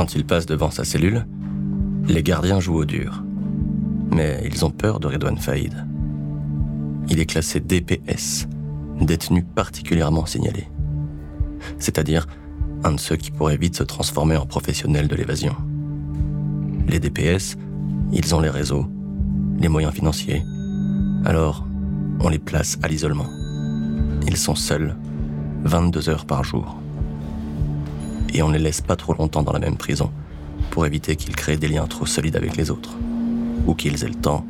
[0.09, 1.27] Quand il passe devant sa cellule,
[2.07, 3.23] les gardiens jouent au dur.
[4.09, 5.85] Mais ils ont peur de Redouane Faïd.
[7.09, 8.47] Il est classé DPS,
[8.99, 10.67] détenu particulièrement signalé.
[11.77, 12.25] C'est-à-dire
[12.83, 15.55] un de ceux qui pourraient vite se transformer en professionnels de l'évasion.
[16.87, 17.55] Les DPS,
[18.11, 18.87] ils ont les réseaux,
[19.59, 20.41] les moyens financiers.
[21.23, 21.67] Alors,
[22.19, 23.29] on les place à l'isolement.
[24.25, 24.95] Ils sont seuls,
[25.65, 26.79] 22 heures par jour
[28.33, 30.11] et on ne les laisse pas trop longtemps dans la même prison
[30.71, 32.95] pour éviter qu'ils créent des liens trop solides avec les autres
[33.65, 34.45] ou qu'ils aient le temps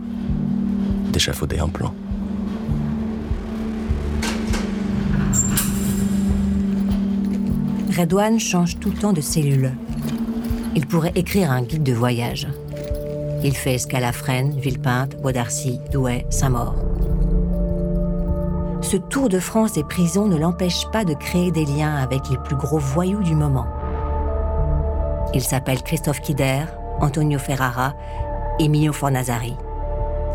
[1.11, 1.93] d'échafauder un plan.
[7.97, 9.73] Redouane change tout le temps de cellule.
[10.75, 12.47] Il pourrait écrire un guide de voyage.
[13.43, 14.09] Il fait escale
[14.57, 16.88] Villepinte, Bois d'Arcy, Douai, Saint-Maur.
[18.89, 22.39] Ce tour de France des prisons ne l'empêche pas de créer des liens avec les
[22.39, 23.67] plus gros voyous du moment.
[25.35, 26.63] Il s'appelle Christophe Kider,
[26.99, 27.93] Antonio Ferrara,
[28.59, 29.53] Emilio Fornazari.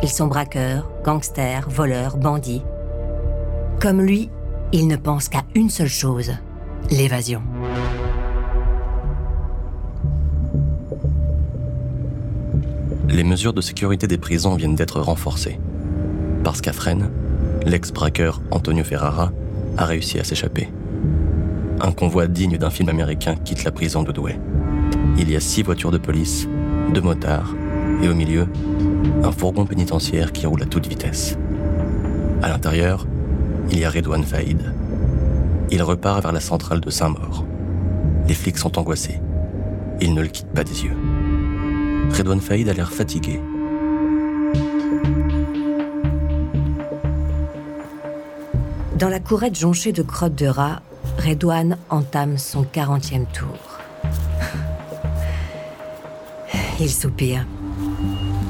[0.04, 2.62] Ils sont braqueurs, gangsters, voleurs, bandits.
[3.80, 4.30] Comme lui,
[4.70, 6.30] ils ne pensent qu'à une seule chose,
[6.92, 7.42] l'évasion.
[13.08, 15.58] Les mesures de sécurité des prisons viennent d'être renforcées.
[16.44, 17.10] Parce qu'à Fresnes,
[17.64, 19.32] l'ex-braqueur Antonio Ferrara
[19.76, 20.68] a réussi à s'échapper.
[21.80, 24.38] Un convoi digne d'un film américain quitte la prison de Douai.
[25.18, 26.48] Il y a six voitures de police,
[26.92, 27.54] deux motards,
[28.02, 28.46] et au milieu,
[29.22, 31.36] un fourgon pénitentiaire qui roule à toute vitesse.
[32.42, 33.06] À l'intérieur,
[33.70, 34.60] il y a Redouane Faïd.
[35.70, 37.44] Il repart vers la centrale de Saint-Maur.
[38.28, 39.20] Les flics sont angoissés.
[40.00, 40.96] Ils ne le quittent pas des yeux.
[42.16, 43.40] Redouane Faïd a l'air fatigué.
[48.98, 50.80] Dans la courette jonchée de crottes de rat,
[51.18, 53.80] Redouane entame son 40e tour.
[56.78, 57.44] Il soupire.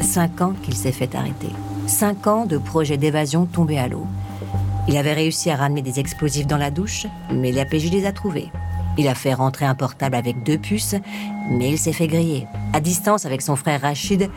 [0.03, 1.49] Cinq ans qu'il s'est fait arrêter.
[1.87, 4.07] Cinq ans de projet d'évasion tombé à l'eau.
[4.87, 8.51] Il avait réussi à ramener des explosifs dans la douche, mais l'APJ les a trouvés.
[8.99, 10.97] Il a fait rentrer un portable avec deux puces,
[11.51, 12.47] mais il s'est fait griller.
[12.75, 14.29] À distance avec son frère Rachid,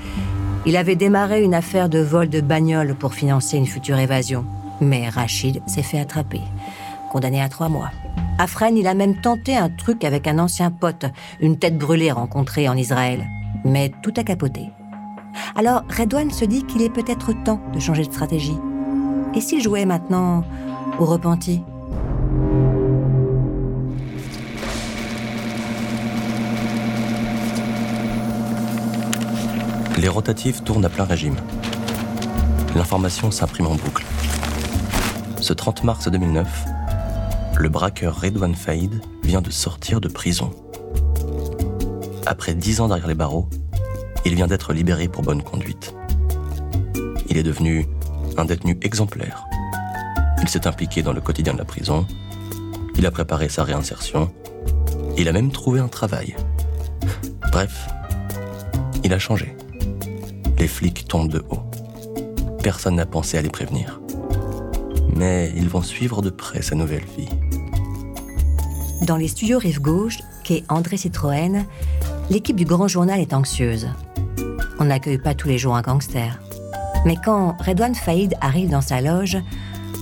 [0.66, 4.46] il avait démarré une affaire de vol de bagnole pour financer une future évasion.
[4.82, 6.42] Mais Rachid s'est fait attraper,
[7.12, 7.92] condamné à trois mois.
[8.40, 11.06] À Fresnes, il a même tenté un truc avec un ancien pote,
[11.42, 13.26] une tête brûlée rencontrée en Israël.
[13.66, 14.70] Mais tout a capoté.
[15.56, 18.58] Alors Redouane se dit qu'il est peut-être temps de changer de stratégie.
[19.34, 20.44] Et s'il jouait maintenant
[21.00, 21.62] au repenti?
[29.98, 31.36] Les rotatifs tournent à plein régime.
[32.76, 34.06] L'information s'imprime en boucle.
[35.48, 36.66] Ce 30 mars 2009,
[37.58, 40.52] le braqueur Redouane Faïd vient de sortir de prison.
[42.26, 43.48] Après dix ans derrière les barreaux,
[44.26, 45.96] il vient d'être libéré pour bonne conduite.
[47.30, 47.88] Il est devenu
[48.36, 49.46] un détenu exemplaire.
[50.42, 52.06] Il s'est impliqué dans le quotidien de la prison.
[52.98, 54.30] Il a préparé sa réinsertion.
[55.18, 56.36] Il a même trouvé un travail.
[57.54, 57.88] Bref,
[59.06, 59.56] il a changé.
[60.60, 61.64] Les flics tombent de haut.
[62.62, 64.02] Personne n'a pensé à les prévenir.
[65.16, 67.30] Mais ils vont suivre de près sa nouvelle vie.
[69.04, 71.66] Dans les studios Rive Gauche, qu'est André Citroën,
[72.30, 73.88] l'équipe du Grand Journal est anxieuse.
[74.80, 76.40] On n'accueille pas tous les jours un gangster.
[77.06, 79.38] Mais quand Redouane Faïd arrive dans sa loge,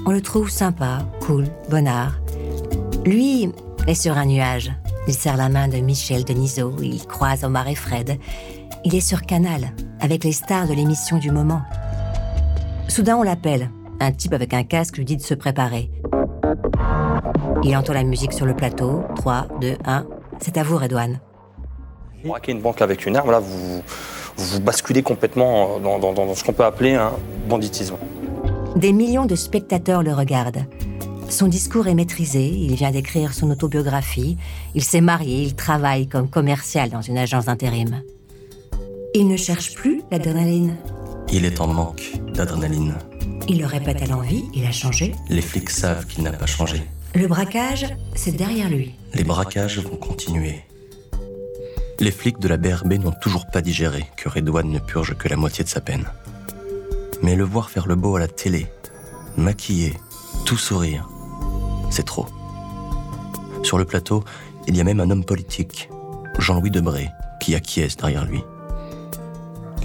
[0.06, 2.20] on le trouve sympa, cool, bonnard.
[3.06, 3.50] Lui
[3.88, 4.72] est sur un nuage.
[5.08, 8.18] Il serre la main de Michel Denisot, il croise Omar et Fred.
[8.84, 11.62] Il est sur Canal, avec les stars de l'émission du moment.
[12.88, 13.70] Soudain, on l'appelle.
[14.06, 15.90] Un type avec un casque lui dit de se préparer.
[17.64, 19.02] Il entend la musique sur le plateau.
[19.16, 20.06] 3, 2, 1.
[20.40, 21.20] C'est à vous, Redouane.
[22.24, 23.82] Braquer une banque avec une arme, là, vous,
[24.38, 27.14] vous basculez complètement dans, dans- dans ce qu'on peut appeler un
[27.50, 27.96] banditisme.
[28.76, 30.66] Des millions de spectateurs le regardent.
[31.30, 34.38] Son discours est maîtrisé, il vient d'écrire son autobiographie,
[34.76, 38.04] il s'est marié, il travaille comme commercial dans une agence d'intérim.
[39.16, 40.76] Il ne cherche plus l'adrénaline.
[41.34, 42.94] Il est en manque d'adrénaline.
[43.48, 45.14] Il le répète à l'envie, il a changé.
[45.30, 46.84] Les flics savent qu'il n'a pas changé.
[47.14, 47.86] Le braquage,
[48.16, 48.96] c'est derrière lui.
[49.14, 50.64] Les braquages vont continuer.
[52.00, 55.36] Les flics de la BRB n'ont toujours pas digéré que Redouane ne purge que la
[55.36, 56.06] moitié de sa peine.
[57.22, 58.68] Mais le voir faire le beau à la télé,
[59.38, 59.94] maquillé,
[60.46, 61.08] tout sourire,
[61.90, 62.26] c'est trop.
[63.64, 64.24] Sur le plateau,
[64.68, 65.90] il y a même un homme politique,
[66.40, 68.42] Jean-Louis Debré, qui acquiesce derrière lui.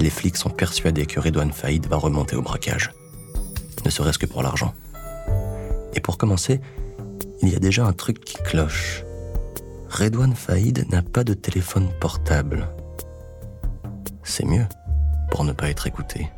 [0.00, 2.90] Les flics sont persuadés que Redouane Faïd va remonter au braquage,
[3.84, 4.74] ne serait-ce que pour l'argent.
[5.94, 6.60] Et pour commencer,
[7.42, 9.04] il y a déjà un truc qui cloche.
[9.88, 12.68] Redouane Faïd n'a pas de téléphone portable.
[14.22, 14.66] C'est mieux
[15.30, 16.30] pour ne pas être écouté.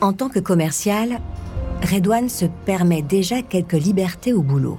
[0.00, 1.20] En tant que commercial,
[1.82, 4.78] Redouane se permet déjà quelques libertés au boulot.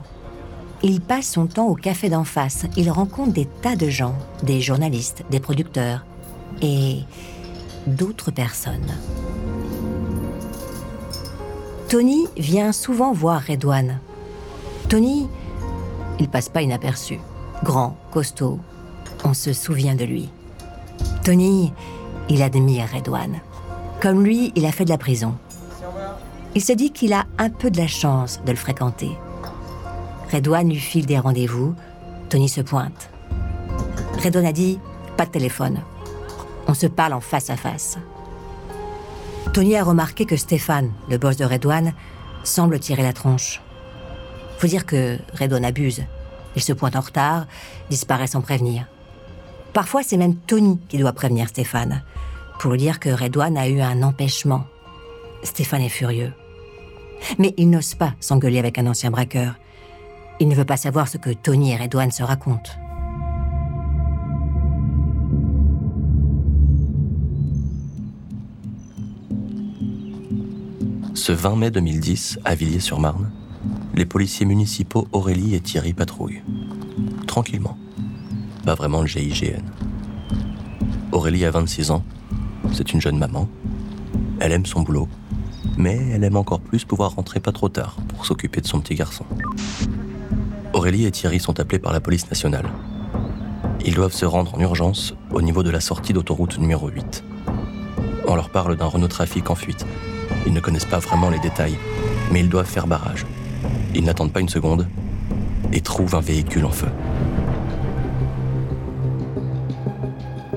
[0.82, 2.66] Il passe son temps au café d'en face.
[2.76, 6.06] Il rencontre des tas de gens, des journalistes, des producteurs
[6.62, 7.00] et
[7.88, 8.94] d'autres personnes.
[11.90, 14.00] Tony vient souvent voir Redouane.
[14.90, 15.28] Tony,
[16.20, 17.20] il passe pas inaperçu.
[17.64, 18.60] Grand, costaud,
[19.24, 20.30] on se souvient de lui.
[21.24, 21.74] Tony,
[22.30, 23.40] il admire Redouane.
[24.02, 25.36] Comme lui, il a fait de la prison.
[26.56, 29.12] Il se dit qu'il a un peu de la chance de le fréquenter.
[30.32, 31.76] Redouane lui file des rendez-vous.
[32.30, 33.10] Tony se pointe.
[34.24, 34.80] Redouane a dit
[35.16, 35.80] pas de téléphone.
[36.68, 37.98] On se parle en face à face.
[39.54, 41.94] Tony a remarqué que Stéphane, le boss de Redouane,
[42.44, 43.62] semble tirer la tronche.
[44.58, 46.04] Faut dire que Redouane abuse.
[46.56, 47.46] Il se pointe en retard,
[47.90, 48.88] disparaît sans prévenir.
[49.74, 52.04] Parfois, c'est même Tony qui doit prévenir Stéphane
[52.60, 54.66] pour lui dire que Redouane a eu un empêchement.
[55.44, 56.32] Stéphane est furieux.
[57.38, 59.56] Mais il n'ose pas s'engueuler avec un ancien braqueur.
[60.40, 62.72] Il ne veut pas savoir ce que Tony et Redouane se racontent.
[71.26, 73.32] Ce 20 mai 2010, à Villiers-sur-Marne,
[73.96, 76.44] les policiers municipaux Aurélie et Thierry patrouillent.
[77.28, 77.78] Tranquillement.
[78.66, 79.64] Pas vraiment le GIGN.
[81.14, 82.04] Aurélie a 26 ans.
[82.74, 83.48] C'est une jeune maman.
[84.42, 85.08] Elle aime son boulot.
[85.78, 88.96] Mais elle aime encore plus pouvoir rentrer pas trop tard pour s'occuper de son petit
[88.96, 89.24] garçon.
[90.74, 92.70] Aurélie et Thierry sont appelés par la police nationale.
[93.86, 97.24] Ils doivent se rendre en urgence au niveau de la sortie d'autoroute numéro 8.
[98.28, 99.86] On leur parle d'un Renault Trafic en fuite.
[100.46, 101.78] Ils ne connaissent pas vraiment les détails,
[102.32, 103.26] mais ils doivent faire barrage.
[103.96, 104.88] Ils n'attendent pas une seconde
[105.72, 106.90] et trouvent un véhicule en feu.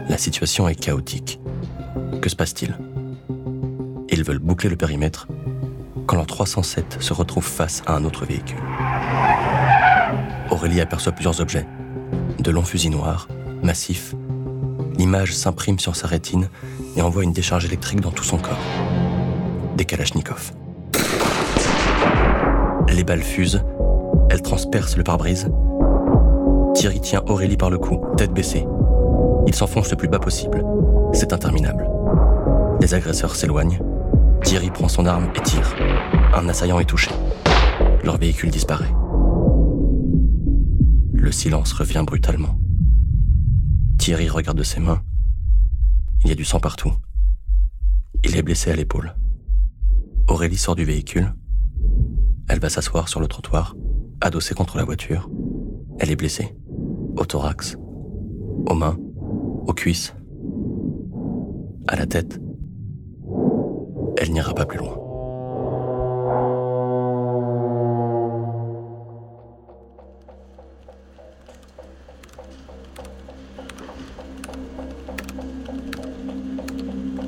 [0.08, 1.40] La situation est chaotique.
[2.20, 2.76] Que se passe-t-il?
[4.10, 5.28] Ils veulent boucler le périmètre
[6.06, 8.62] quand leur 307 se retrouve face à un autre véhicule.
[10.50, 11.66] Aurélie aperçoit plusieurs objets.
[12.38, 13.28] De longs fusils noirs,
[13.62, 14.14] massifs.
[14.96, 16.48] L'image s'imprime sur sa rétine
[16.96, 18.58] et envoie une décharge électrique dans tout son corps.
[19.76, 20.52] Des kalachnikovs.
[22.88, 23.62] Les balles fusent,
[24.30, 25.50] elles transpercent le pare-brise.
[26.74, 28.66] Thierry tient Aurélie par le cou, tête baissée.
[29.46, 30.64] Il s'enfonce le plus bas possible.
[31.12, 31.90] C'est interminable.
[32.80, 33.78] Les agresseurs s'éloignent.
[34.42, 35.74] Thierry prend son arme et tire.
[36.34, 37.10] Un assaillant est touché.
[38.02, 38.94] Leur véhicule disparaît.
[41.12, 42.58] Le silence revient brutalement.
[43.98, 45.02] Thierry regarde ses mains.
[46.24, 46.92] Il y a du sang partout.
[48.24, 49.14] Il est blessé à l'épaule.
[50.28, 51.32] Aurélie sort du véhicule.
[52.48, 53.76] Elle va s'asseoir sur le trottoir,
[54.20, 55.30] adossée contre la voiture.
[55.98, 56.56] Elle est blessée.
[57.16, 57.76] Au thorax,
[58.68, 58.98] aux mains,
[59.66, 60.14] aux cuisses,
[61.86, 62.40] à la tête.
[64.18, 64.98] Elle n'ira pas plus loin.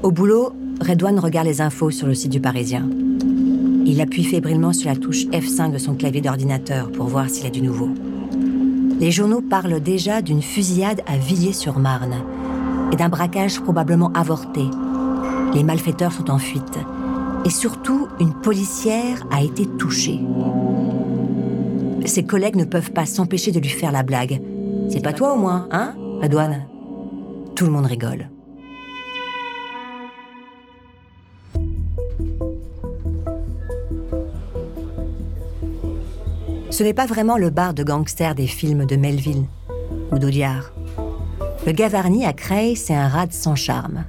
[0.02, 0.52] Au boulot,
[0.88, 2.88] Redouane regarde les infos sur le site du Parisien.
[3.84, 7.46] Il appuie fébrilement sur la touche F5 de son clavier d'ordinateur pour voir s'il y
[7.46, 7.90] a du nouveau.
[8.98, 12.16] Les journaux parlent déjà d'une fusillade à Villiers-sur-Marne
[12.90, 14.62] et d'un braquage probablement avorté.
[15.52, 16.78] Les malfaiteurs sont en fuite.
[17.44, 20.20] Et surtout, une policière a été touchée.
[22.06, 24.40] Ses collègues ne peuvent pas s'empêcher de lui faire la blague.
[24.88, 26.66] C'est pas toi au moins, hein, Redouane?
[27.54, 28.30] Tout le monde rigole.
[36.78, 39.46] Ce n'est pas vraiment le bar de gangsters des films de Melville
[40.12, 40.72] ou d'Audiard.
[41.66, 44.04] Le Gavarni à Creil, c'est un rade sans charme.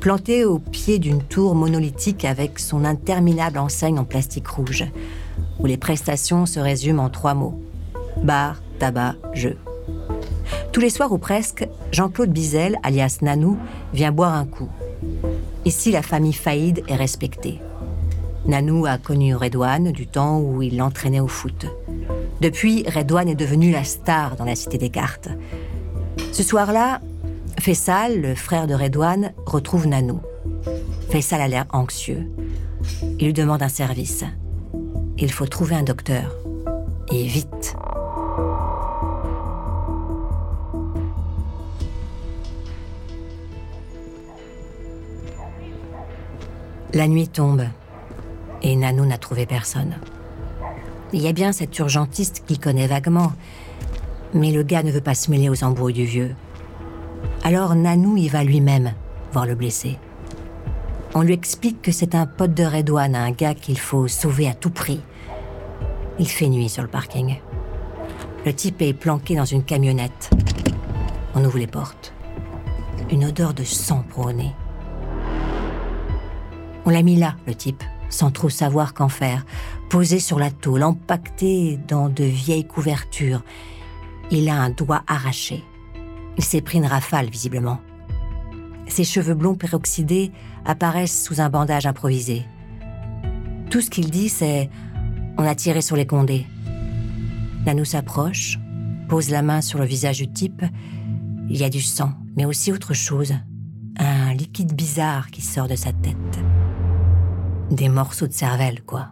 [0.00, 4.84] Planté au pied d'une tour monolithique avec son interminable enseigne en plastique rouge,
[5.60, 7.62] où les prestations se résument en trois mots
[8.24, 9.56] bar, tabac, jeu.
[10.72, 13.58] Tous les soirs ou presque, Jean-Claude Bizel, alias Nanou,
[13.94, 14.68] vient boire un coup.
[15.64, 17.60] Ici, la famille Faïd est respectée.
[18.48, 21.66] Nanou a connu Redouane du temps où il l'entraînait au foot.
[22.40, 25.28] Depuis, Redouane est devenu la star dans la Cité des Cartes.
[26.32, 27.02] Ce soir-là,
[27.60, 30.22] Fessal, le frère de Redouane, retrouve Nanou.
[31.10, 32.26] Fessal a l'air anxieux.
[33.18, 34.24] Il lui demande un service.
[35.18, 36.34] Il faut trouver un docteur.
[37.12, 37.76] Et vite.
[46.94, 47.64] La nuit tombe
[48.62, 49.94] et Nanou n'a trouvé personne.
[51.12, 53.32] Il y a bien cet urgentiste qu'il connaît vaguement,
[54.34, 56.34] mais le gars ne veut pas se mêler aux embrouilles du vieux.
[57.44, 58.92] Alors Nanou y va lui-même
[59.32, 59.98] voir le blessé.
[61.14, 64.54] On lui explique que c'est un pote de Redouane, un gars qu'il faut sauver à
[64.54, 65.00] tout prix.
[66.18, 67.36] Il fait nuit sur le parking.
[68.44, 70.30] Le type est planqué dans une camionnette.
[71.34, 72.12] On ouvre les portes.
[73.10, 74.04] Une odeur de sang
[74.34, 74.52] nez.
[76.84, 79.44] On l'a mis là, le type, sans trop savoir qu'en faire,
[79.88, 83.42] posé sur la tôle, empaqueté dans de vieilles couvertures.
[84.30, 85.64] Il a un doigt arraché.
[86.36, 87.80] Il s'est pris une rafale, visiblement.
[88.86, 90.32] Ses cheveux blonds peroxydés
[90.64, 92.44] apparaissent sous un bandage improvisé.
[93.70, 94.70] Tout ce qu'il dit, c'est
[95.36, 96.46] On a tiré sur les condés.
[97.64, 98.58] Nanou s'approche,
[99.08, 100.64] pose la main sur le visage du type.
[101.48, 103.34] Il y a du sang, mais aussi autre chose.
[103.98, 106.38] Un liquide bizarre qui sort de sa tête.
[107.70, 109.10] Des morceaux de cervelle, quoi.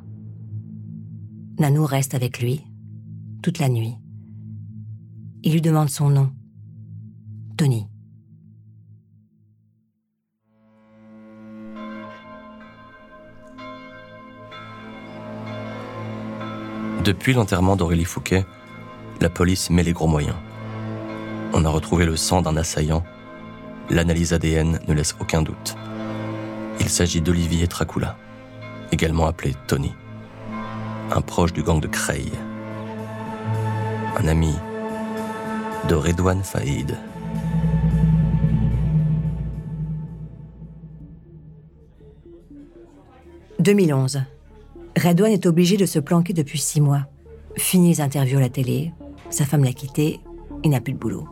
[1.58, 2.64] Nanou reste avec lui,
[3.42, 3.96] toute la nuit.
[5.42, 6.32] Il lui demande son nom.
[7.58, 7.86] Tony.
[17.04, 18.46] Depuis l'enterrement d'Aurélie Fouquet,
[19.20, 20.36] la police met les gros moyens.
[21.52, 23.04] On a retrouvé le sang d'un assaillant.
[23.90, 25.76] L'analyse ADN ne laisse aucun doute.
[26.80, 28.16] Il s'agit d'Olivier Tracula
[28.92, 29.92] également appelé Tony,
[31.10, 32.30] un proche du gang de Creil,
[34.18, 34.54] un ami
[35.88, 36.96] de Redouane Faïd.
[43.60, 44.22] «2011.
[44.96, 47.06] Redouane est obligé de se planquer depuis six mois.
[47.56, 48.92] Fini les interviews à la télé,
[49.30, 50.20] sa femme l'a quitté,
[50.62, 51.26] il n'a plus de boulot.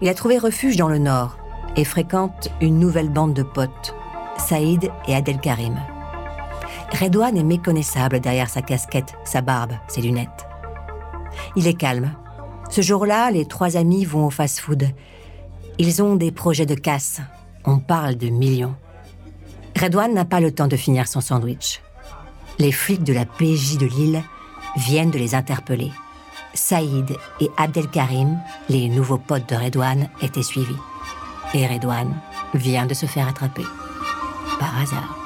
[0.00, 1.36] Il a trouvé refuge dans le Nord
[1.76, 3.94] et fréquente une nouvelle bande de potes,
[4.38, 5.76] Saïd et Adel Karim.
[6.92, 10.46] Redouane est méconnaissable derrière sa casquette, sa barbe, ses lunettes.
[11.56, 12.12] Il est calme.
[12.70, 14.88] Ce jour-là, les trois amis vont au fast-food.
[15.78, 17.20] Ils ont des projets de casse.
[17.64, 18.76] On parle de millions.
[19.80, 21.80] Redouane n'a pas le temps de finir son sandwich.
[22.58, 24.22] Les flics de la PJ de Lille
[24.76, 25.90] viennent de les interpeller.
[26.54, 30.76] Saïd et Abdelkarim, les nouveaux potes de Redouane, étaient suivis.
[31.52, 32.14] Et Redouane
[32.54, 33.64] vient de se faire attraper.
[34.60, 35.23] Par hasard.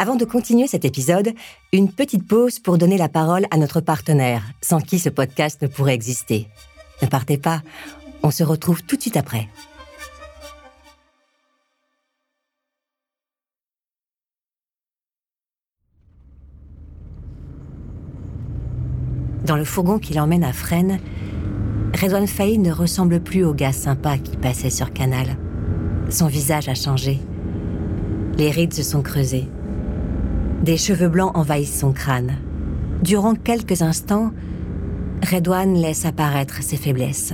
[0.00, 1.32] Avant de continuer cet épisode,
[1.72, 5.66] une petite pause pour donner la parole à notre partenaire, sans qui ce podcast ne
[5.66, 6.46] pourrait exister.
[7.02, 7.62] Ne partez pas,
[8.22, 9.48] on se retrouve tout de suite après.
[19.44, 21.00] Dans le fourgon qui l'emmène à Fresnes,
[22.00, 25.36] Redouane Faïd ne ressemble plus au gars sympa qui passait sur Canal.
[26.08, 27.18] Son visage a changé.
[28.36, 29.48] Les rides se sont creusées.
[30.62, 32.36] Des cheveux blancs envahissent son crâne.
[33.02, 34.32] Durant quelques instants,
[35.22, 37.32] Redouane laisse apparaître ses faiblesses.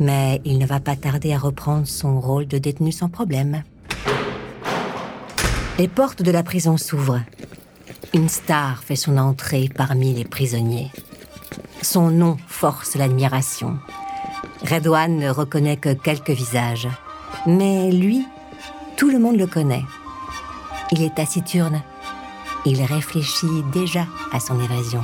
[0.00, 3.62] Mais il ne va pas tarder à reprendre son rôle de détenu sans problème.
[5.78, 7.20] Les portes de la prison s'ouvrent.
[8.14, 10.90] Une star fait son entrée parmi les prisonniers.
[11.82, 13.78] Son nom force l'admiration.
[14.68, 16.88] Redouane ne reconnaît que quelques visages.
[17.46, 18.24] Mais lui,
[18.96, 19.82] Tout le monde le connaît.
[20.92, 21.82] Il est taciturne.
[22.66, 25.02] Il réfléchit déjà à son évasion.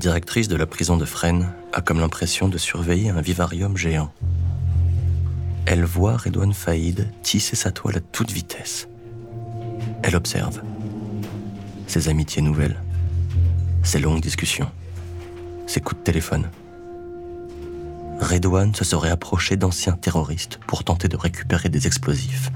[0.00, 4.10] Directrice de la prison de Fresnes a comme l'impression de surveiller un vivarium géant.
[5.66, 8.88] Elle voit Redouane Faïd tisser sa toile à toute vitesse.
[10.02, 10.62] Elle observe
[11.86, 12.80] ses amitiés nouvelles,
[13.82, 14.70] ses longues discussions,
[15.66, 16.48] ses coups de téléphone.
[18.20, 22.50] Redouane se serait approché d'anciens terroristes pour tenter de récupérer des explosifs.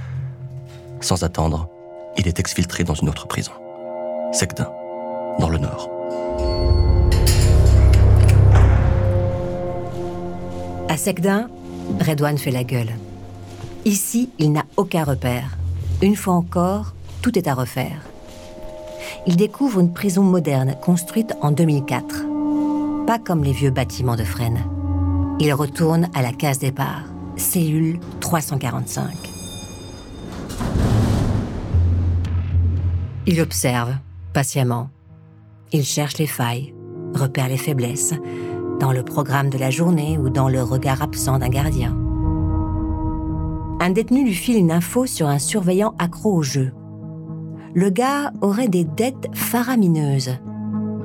[1.01, 1.69] Sans attendre,
[2.17, 3.53] il est exfiltré dans une autre prison,
[4.33, 4.71] Secdin,
[5.39, 5.94] dans le nord.
[10.95, 11.49] À Secdin,
[12.07, 12.93] Redouane fait la gueule.
[13.85, 15.59] Ici, il n'a aucun repère.
[16.03, 18.01] Une fois encore, tout est à refaire.
[19.27, 23.07] Il découvre une prison moderne construite en 2004.
[23.09, 24.65] Pas comme les vieux bâtiments de Fresnes.
[25.41, 27.03] Il retourne à la case départ,
[27.35, 29.17] cellule 345.
[33.27, 33.97] Il observe,
[34.33, 34.91] patiemment.
[35.73, 36.73] Il cherche les failles,
[37.17, 38.15] repère les faiblesses,
[38.85, 41.97] dans le programme de la journée ou dans le regard absent d'un gardien.
[43.81, 46.71] Un détenu lui file une info sur un surveillant accro au jeu.
[47.73, 50.37] Le gars aurait des dettes faramineuses,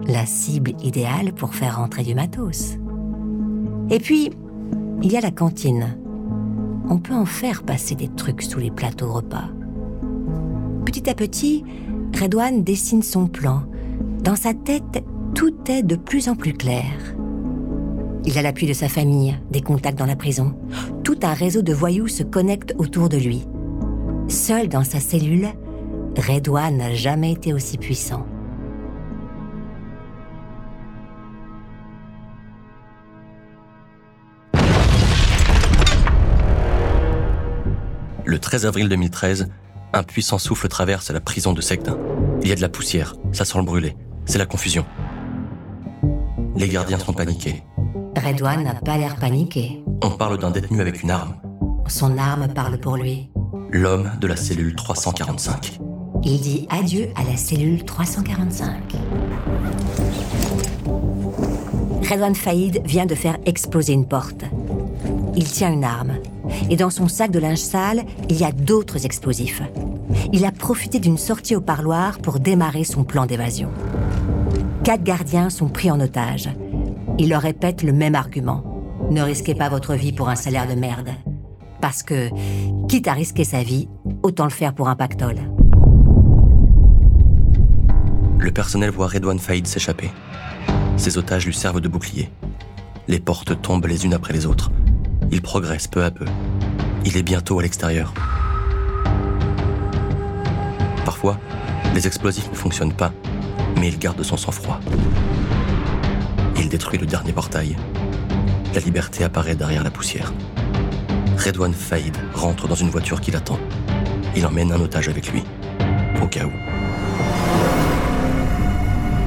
[0.05, 2.75] la cible idéale pour faire rentrer du matos.
[3.89, 4.31] Et puis,
[5.01, 5.97] il y a la cantine.
[6.89, 9.47] On peut en faire passer des trucs sous les plateaux repas.
[10.83, 11.63] Petit à petit,
[12.19, 13.63] Redouane dessine son plan.
[14.21, 15.01] Dans sa tête,
[15.33, 16.83] tout est de plus en plus clair.
[18.29, 20.55] Il a l'appui de sa famille, des contacts dans la prison.
[21.03, 23.47] Tout un réseau de voyous se connecte autour de lui.
[24.27, 25.47] Seul dans sa cellule,
[26.15, 28.27] Redouane n'a jamais été aussi puissant.
[38.25, 39.49] Le 13 avril 2013,
[39.93, 41.97] un puissant souffle traverse la prison de Secdin.
[42.43, 43.97] Il y a de la poussière, ça sent le brûler.
[44.25, 44.85] C'est la confusion.
[46.55, 47.63] Les gardiens sont paniqués.
[48.19, 49.81] Redouane n'a pas l'air paniqué.
[50.03, 51.35] On parle d'un détenu avec une arme.
[51.87, 53.29] Son arme parle pour lui.
[53.71, 55.79] L'homme de la cellule 345.
[56.23, 58.95] Il dit adieu à la cellule 345.
[62.09, 64.43] Redouane Faïd vient de faire exploser une porte.
[65.35, 66.17] Il tient une arme.
[66.69, 69.61] Et dans son sac de linge sale, il y a d'autres explosifs.
[70.33, 73.69] Il a profité d'une sortie au parloir pour démarrer son plan d'évasion.
[74.83, 76.49] Quatre gardiens sont pris en otage.
[77.21, 78.63] Il leur répète le même argument.
[79.11, 81.09] Ne risquez pas votre vie pour un salaire de merde.
[81.81, 82.29] Parce que,
[82.87, 83.89] quitte à risquer sa vie,
[84.23, 85.35] autant le faire pour un pactole.
[88.39, 90.09] Le personnel voit Redouane Faïd s'échapper.
[90.95, 92.29] Ses otages lui servent de bouclier.
[93.09, 94.71] Les portes tombent les unes après les autres.
[95.29, 96.25] Il progresse peu à peu.
[97.03, 98.13] Il est bientôt à l'extérieur.
[101.03, 101.37] Parfois,
[101.93, 103.11] les explosifs ne fonctionnent pas,
[103.77, 104.79] mais il garde son sang-froid.
[106.59, 107.77] Il détruit le dernier portail.
[108.73, 110.33] La liberté apparaît derrière la poussière.
[111.37, 113.57] Redouane Faïd rentre dans une voiture qui l'attend.
[114.35, 115.41] Il emmène un otage avec lui,
[116.21, 116.51] au cas où.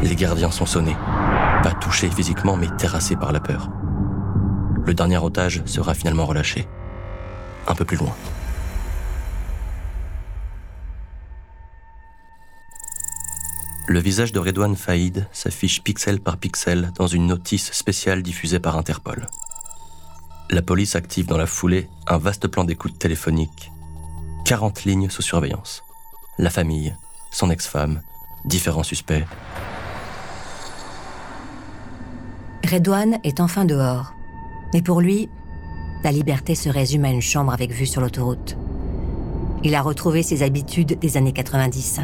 [0.03, 0.97] Les gardiens sont sonnés,
[1.62, 3.70] pas touchés physiquement mais terrassés par la peur.
[4.85, 6.68] Le dernier otage sera finalement relâché,
[7.66, 8.14] un peu plus loin.
[13.89, 18.76] Le visage de Redouane Faïd s'affiche pixel par pixel dans une notice spéciale diffusée par
[18.76, 19.26] Interpol.
[20.51, 23.72] La police active dans la foulée un vaste plan d'écoute téléphonique.
[24.45, 25.83] 40 lignes sous surveillance.
[26.39, 26.95] La famille,
[27.33, 28.03] son ex-femme,
[28.45, 29.24] différents suspects.
[32.64, 34.14] Redouane est enfin dehors.
[34.74, 35.28] Mais pour lui,
[36.05, 38.57] la liberté se résume à une chambre avec vue sur l'autoroute.
[39.64, 42.01] Il a retrouvé ses habitudes des années 90.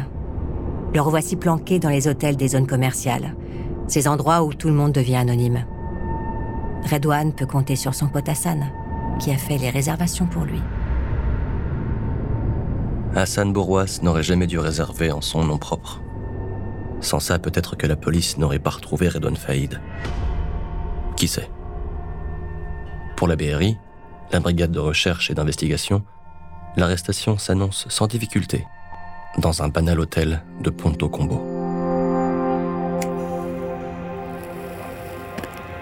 [0.93, 3.35] Le revoici planqué dans les hôtels des zones commerciales,
[3.87, 5.65] ces endroits où tout le monde devient anonyme.
[6.89, 8.71] Redouane peut compter sur son pote Hassan,
[9.19, 10.61] qui a fait les réservations pour lui.
[13.15, 16.01] Hassan Bourrouas n'aurait jamais dû réserver en son nom propre.
[17.01, 19.79] Sans ça, peut-être que la police n'aurait pas retrouvé Redouane Faïd.
[21.15, 21.49] Qui sait?
[23.15, 23.77] Pour la BRI,
[24.31, 26.03] la brigade de recherche et d'investigation,
[26.77, 28.65] l'arrestation s'annonce sans difficulté
[29.37, 31.41] dans un banal hôtel de Ponto Combo.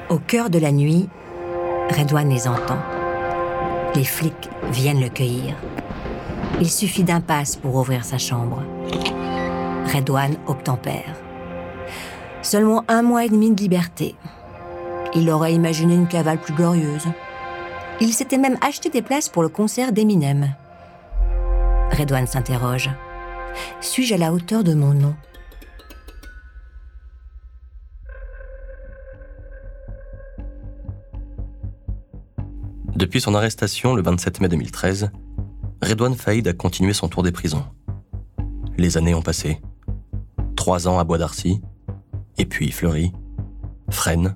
[0.10, 1.10] Au cœur de la nuit,
[1.90, 2.80] Redouane les entend.
[3.96, 5.56] Les flics viennent le cueillir.
[6.60, 8.62] Il suffit d'un passe pour ouvrir sa chambre.
[9.94, 11.16] Redouane obtempère.
[12.42, 14.16] Seulement un mois et demi de liberté.
[15.16, 17.08] Il aurait imaginé une cavale plus glorieuse.
[18.00, 20.54] Il s'était même acheté des places pour le concert d'Eminem.
[21.92, 22.90] Redouane s'interroge.
[23.82, 25.16] Suis-je à la hauteur de mon nom?
[32.96, 35.12] Depuis son arrestation le 27 mai 2013,
[35.84, 37.64] Redouane Faïd a continué son tour des prisons.
[38.78, 39.62] Les années ont passé.
[40.56, 41.62] Trois ans à Bois d'Arcy,
[42.40, 43.12] et puis Fleury,
[43.92, 44.36] Fresnes,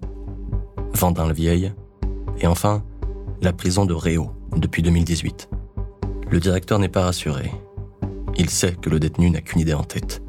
[0.93, 1.73] Vendin-le-Vieil,
[2.39, 2.83] et enfin
[3.41, 5.49] la prison de Réau depuis 2018.
[6.29, 7.51] Le directeur n'est pas rassuré.
[8.37, 10.21] Il sait que le détenu n'a qu'une idée en tête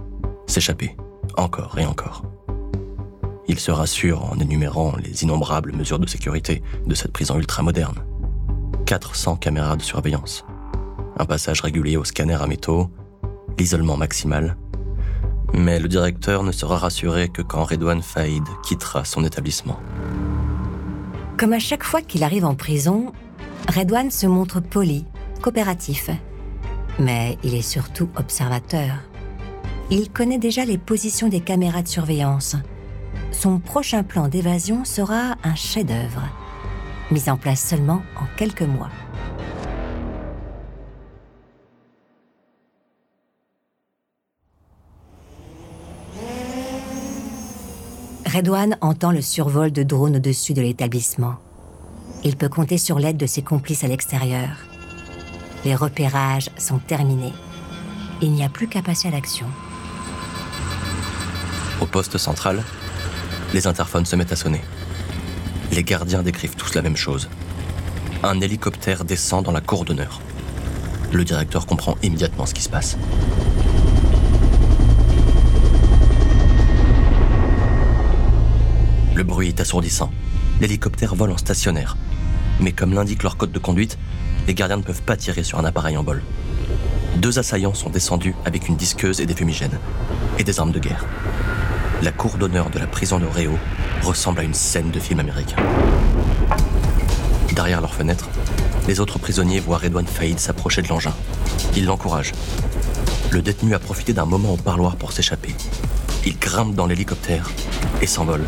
[0.46, 0.96] s'échapper,
[1.36, 2.24] encore et encore.
[3.48, 8.04] Il se rassure en énumérant les innombrables mesures de sécurité de cette prison ultramoderne.
[8.86, 10.44] 400 caméras de surveillance,
[11.18, 12.90] un passage régulier au scanner à métaux,
[13.58, 14.56] l'isolement maximal.
[15.54, 19.78] Mais le directeur ne sera rassuré que quand Redouane Faïd quittera son établissement.
[21.36, 23.12] Comme à chaque fois qu'il arrive en prison,
[23.68, 25.04] Redouane se montre poli,
[25.40, 26.10] coopératif.
[26.98, 28.98] Mais il est surtout observateur.
[29.90, 32.56] Il connaît déjà les positions des caméras de surveillance.
[33.30, 36.22] Son prochain plan d'évasion sera un chef-d'œuvre,
[37.10, 38.90] mis en place seulement en quelques mois.
[48.32, 51.34] Redouane entend le survol de drones au-dessus de l'établissement.
[52.24, 54.71] Il peut compter sur l'aide de ses complices à l'extérieur.
[55.64, 57.32] Les repérages sont terminés.
[58.20, 59.46] Il n'y a plus qu'à passer à l'action.
[61.80, 62.64] Au poste central,
[63.54, 64.60] les interphones se mettent à sonner.
[65.70, 67.28] Les gardiens décrivent tous la même chose.
[68.24, 70.20] Un hélicoptère descend dans la cour d'honneur.
[71.12, 72.96] Le directeur comprend immédiatement ce qui se passe.
[79.14, 80.10] Le bruit est assourdissant.
[80.60, 81.96] L'hélicoptère vole en stationnaire.
[82.60, 83.98] Mais comme l'indique leur code de conduite,
[84.46, 86.22] les gardiens ne peuvent pas tirer sur un appareil en vol.
[87.16, 89.78] Deux assaillants sont descendus avec une disqueuse et des fumigènes,
[90.38, 91.04] et des armes de guerre.
[92.02, 93.58] La cour d'honneur de la prison de Réau
[94.02, 95.56] ressemble à une scène de film américain.
[97.54, 98.28] Derrière leurs fenêtres,
[98.88, 101.14] les autres prisonniers voient Redouane Faïd s'approcher de l'engin.
[101.76, 102.32] Ils l'encouragent.
[103.30, 105.54] Le détenu a profité d'un moment au parloir pour s'échapper.
[106.26, 107.50] Il grimpe dans l'hélicoptère
[108.00, 108.44] et s'envole.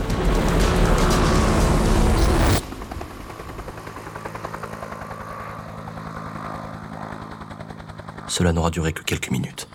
[8.37, 9.69] Cela n'aura duré que quelques minutes.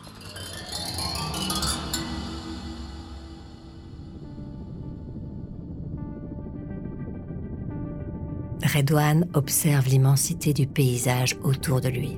[8.62, 12.18] Redouane observe l'immensité du paysage autour de lui.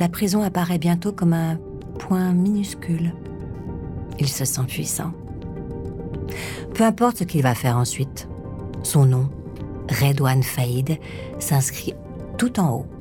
[0.00, 1.60] La prison apparaît bientôt comme un
[2.00, 3.14] point minuscule.
[4.18, 5.12] Il se sent puissant.
[6.74, 8.28] Peu importe ce qu'il va faire ensuite,
[8.82, 9.30] son nom,
[9.88, 10.98] Redouane Faïd,
[11.38, 11.94] s'inscrit
[12.38, 12.99] tout en haut.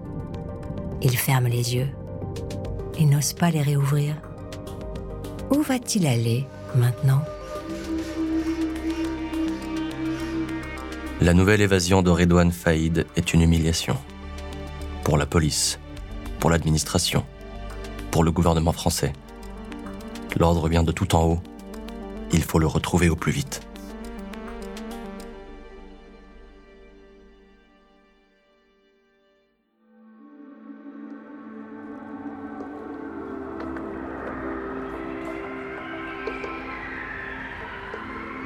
[1.01, 1.87] Il ferme les yeux.
[2.99, 4.15] Il n'ose pas les réouvrir.
[5.49, 6.45] Où va-t-il aller
[6.75, 7.21] maintenant?
[11.21, 13.95] La nouvelle évasion de Redouane Faïd est une humiliation.
[15.05, 15.79] Pour la police,
[16.39, 17.25] pour l'administration,
[18.11, 19.13] pour le gouvernement français.
[20.37, 21.39] L'ordre vient de tout en haut.
[22.33, 23.61] Il faut le retrouver au plus vite.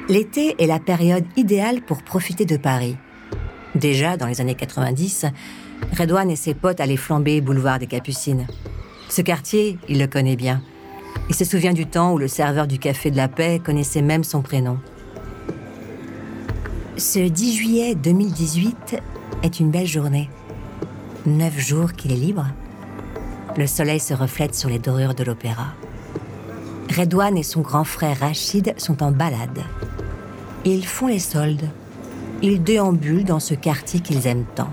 [0.06, 2.98] L'été est la période idéale pour profiter de Paris.
[3.74, 5.24] Déjà, dans les années 90,
[5.98, 8.46] Redouane et ses potes allaient flamber boulevard des Capucines.
[9.08, 10.62] Ce quartier, il le connaît bien.
[11.30, 14.24] Il se souvient du temps où le serveur du Café de la Paix connaissait même
[14.24, 14.78] son prénom.
[16.98, 18.96] Ce 10 juillet 2018
[19.42, 20.28] est une belle journée.
[21.24, 22.46] Neuf jours qu'il est libre.
[23.56, 25.68] Le soleil se reflète sur les dorures de l'opéra.
[26.94, 29.64] Redouane et son grand frère Rachid sont en balade.
[30.64, 31.68] Ils font les soldes.
[32.42, 34.70] Ils déambulent dans ce quartier qu'ils aiment tant.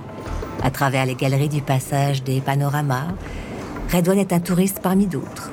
[0.63, 3.07] À travers les galeries du passage des panoramas,
[3.91, 5.51] Redouane est un touriste parmi d'autres.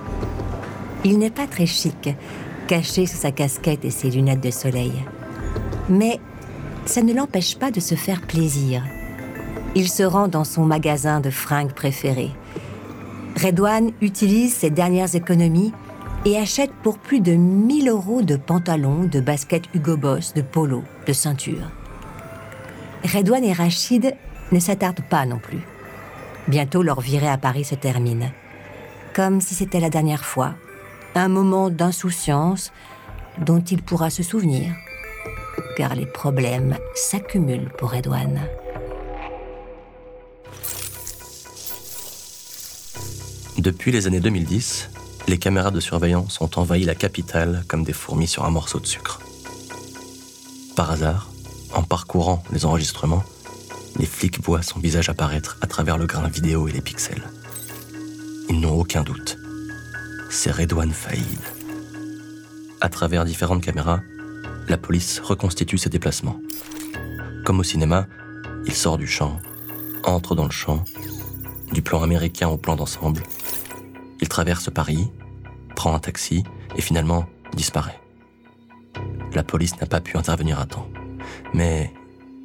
[1.04, 2.10] Il n'est pas très chic,
[2.66, 4.92] caché sous sa casquette et ses lunettes de soleil.
[5.88, 6.20] Mais
[6.86, 8.82] ça ne l'empêche pas de se faire plaisir
[9.74, 12.30] il se rend dans son magasin de fringues préféré.
[13.40, 15.72] Redouane utilise ses dernières économies
[16.24, 20.82] et achète pour plus de 1000 euros de pantalons, de baskets Hugo Boss, de polo,
[21.06, 21.70] de ceintures.
[23.04, 24.14] Redouane et Rachid
[24.52, 25.60] ne s'attardent pas non plus.
[26.48, 28.30] Bientôt leur virée à Paris se termine.
[29.14, 30.54] Comme si c'était la dernière fois.
[31.14, 32.72] Un moment d'insouciance
[33.44, 34.72] dont il pourra se souvenir.
[35.76, 38.40] Car les problèmes s'accumulent pour Redouane.
[43.58, 44.90] Depuis les années 2010,
[45.28, 48.86] les caméras de surveillance ont envahi la capitale comme des fourmis sur un morceau de
[48.86, 49.20] sucre.
[50.74, 51.30] Par hasard,
[51.74, 53.22] en parcourant les enregistrements,
[53.98, 57.28] les flics voient son visage apparaître à travers le grain vidéo et les pixels.
[58.48, 59.36] Ils n'ont aucun doute.
[60.30, 61.40] C'est Redouane Faïd.
[62.80, 64.00] À travers différentes caméras,
[64.68, 66.40] la police reconstitue ses déplacements.
[67.44, 68.06] Comme au cinéma,
[68.64, 69.40] il sort du champ,
[70.04, 70.84] entre dans le champ,
[71.72, 73.22] du plan américain au plan d'ensemble.
[74.20, 75.10] Il traverse Paris,
[75.74, 76.44] prend un taxi
[76.76, 78.00] et finalement disparaît.
[79.34, 80.88] La police n'a pas pu intervenir à temps,
[81.54, 81.92] mais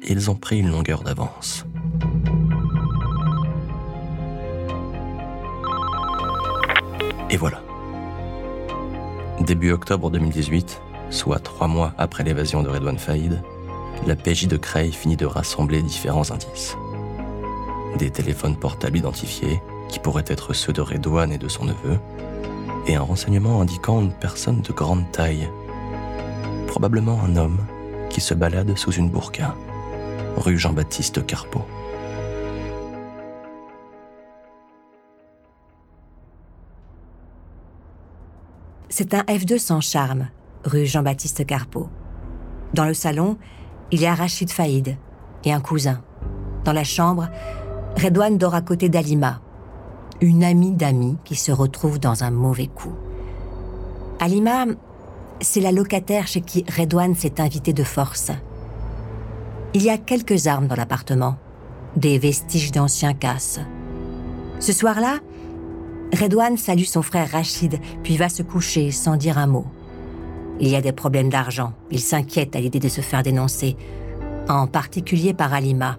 [0.06, 1.64] ils ont pris une longueur d'avance.
[7.30, 7.60] Et voilà.
[9.40, 13.42] Début octobre 2018, soit trois mois après l'évasion de Redouane Faïd,
[14.06, 16.76] la PJ de Creil finit de rassembler différents indices.
[17.98, 21.98] Des téléphones portables identifiés, qui pourraient être ceux de Redouane et de son neveu,
[22.86, 25.48] et un renseignement indiquant une personne de grande taille,
[26.66, 27.58] probablement un homme
[28.10, 29.54] qui se balade sous une burqa,
[30.36, 31.62] rue Jean-Baptiste Carpeau.
[38.88, 40.28] C'est un F2 sans charme,
[40.64, 41.88] rue Jean-Baptiste Carpeau.
[42.74, 43.38] Dans le salon,
[43.90, 44.96] il y a Rachid Faïd
[45.44, 46.00] et un cousin.
[46.64, 47.28] Dans la chambre,
[47.96, 49.40] Redouane dort à côté d'Alima,
[50.20, 52.94] une amie d'amis qui se retrouve dans un mauvais coup.
[54.20, 54.66] Alima,
[55.40, 58.30] c'est la locataire chez qui Redouane s'est invité de force.
[59.74, 61.36] Il y a quelques armes dans l'appartement,
[61.96, 63.60] des vestiges d'anciens casses.
[64.60, 65.18] Ce soir-là,
[66.18, 69.66] Redouane salue son frère Rachid, puis va se coucher sans dire un mot.
[70.60, 71.72] Il y a des problèmes d'argent.
[71.90, 73.76] Il s'inquiète à l'idée de se faire dénoncer,
[74.48, 75.98] en particulier par Alima.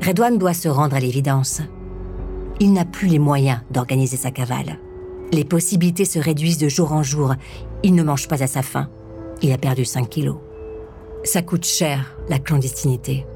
[0.00, 1.60] Redouane doit se rendre à l'évidence.
[2.60, 4.78] Il n'a plus les moyens d'organiser sa cavale.
[5.32, 7.34] Les possibilités se réduisent de jour en jour.
[7.82, 8.88] Il ne mange pas à sa faim.
[9.42, 10.36] Il a perdu 5 kilos.
[11.24, 13.26] Ça coûte cher, la clandestinité.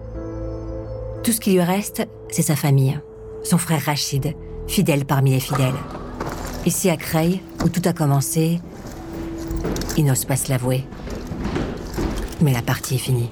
[1.24, 2.98] Tout ce qui lui reste, c'est sa famille.
[3.42, 4.34] Son frère Rachid,
[4.66, 5.74] fidèle parmi les fidèles.
[6.66, 8.60] Ici à Creil, où tout a commencé,
[9.96, 10.84] il n'ose pas se l'avouer.
[12.40, 13.30] Mais la partie est finie.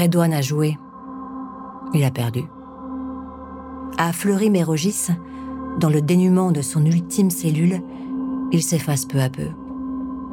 [0.00, 0.78] Redouane a joué.
[1.92, 2.44] Il a perdu.
[3.98, 5.08] À Fleury-Mérogis,
[5.78, 7.82] dans le dénuement de son ultime cellule,
[8.50, 9.48] il s'efface peu à peu.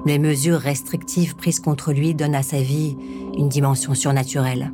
[0.06, 2.96] Les mesures restrictives prises contre lui donnent à sa vie
[3.38, 4.72] une dimension surnaturelle.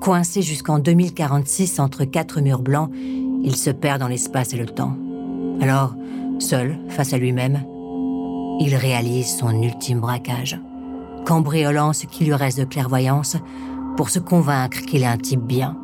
[0.00, 2.90] Coincé jusqu'en 2046 entre quatre murs blancs,
[3.42, 4.96] il se perd dans l'espace et le temps.
[5.60, 5.94] Alors,
[6.38, 7.62] seul, face à lui-même,
[8.60, 10.58] il réalise son ultime braquage,
[11.26, 13.36] cambriolant ce qui lui reste de clairvoyance
[13.96, 15.76] pour se convaincre qu'il est un type bien.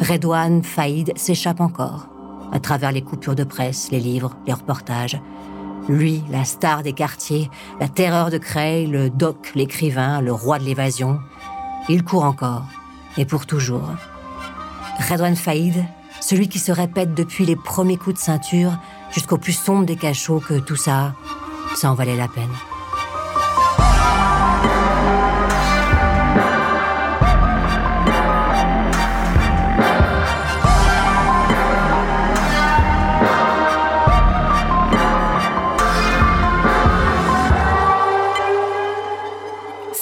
[0.00, 2.08] Redouane Faïd s'échappe encore,
[2.52, 5.20] à travers les coupures de presse, les livres, les reportages.
[5.88, 10.64] Lui, la star des quartiers, la terreur de Creil, le doc, l'écrivain, le roi de
[10.64, 11.18] l'évasion.
[11.88, 12.66] Il court encore,
[13.16, 13.90] et pour toujours.
[15.10, 15.84] Redouane Faïd,
[16.20, 18.72] celui qui se répète depuis les premiers coups de ceinture
[19.10, 21.14] jusqu'au plus sombre des cachots que tout ça,
[21.74, 22.50] ça en valait la peine.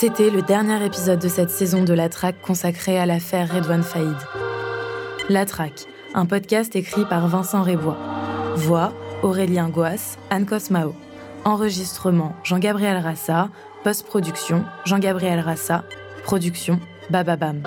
[0.00, 4.14] C'était le dernier épisode de cette saison de La Traque consacrée à l'affaire Redouane Faïd.
[5.28, 7.98] La Traque, un podcast écrit par Vincent Rébois.
[8.54, 8.92] Voix
[9.24, 10.94] Aurélien Goas, Anne Cosmao.
[11.44, 13.48] Enregistrement Jean-Gabriel Rassa.
[13.82, 15.82] Post-production Jean-Gabriel Rassa.
[16.22, 16.78] Production
[17.10, 17.64] Bababam.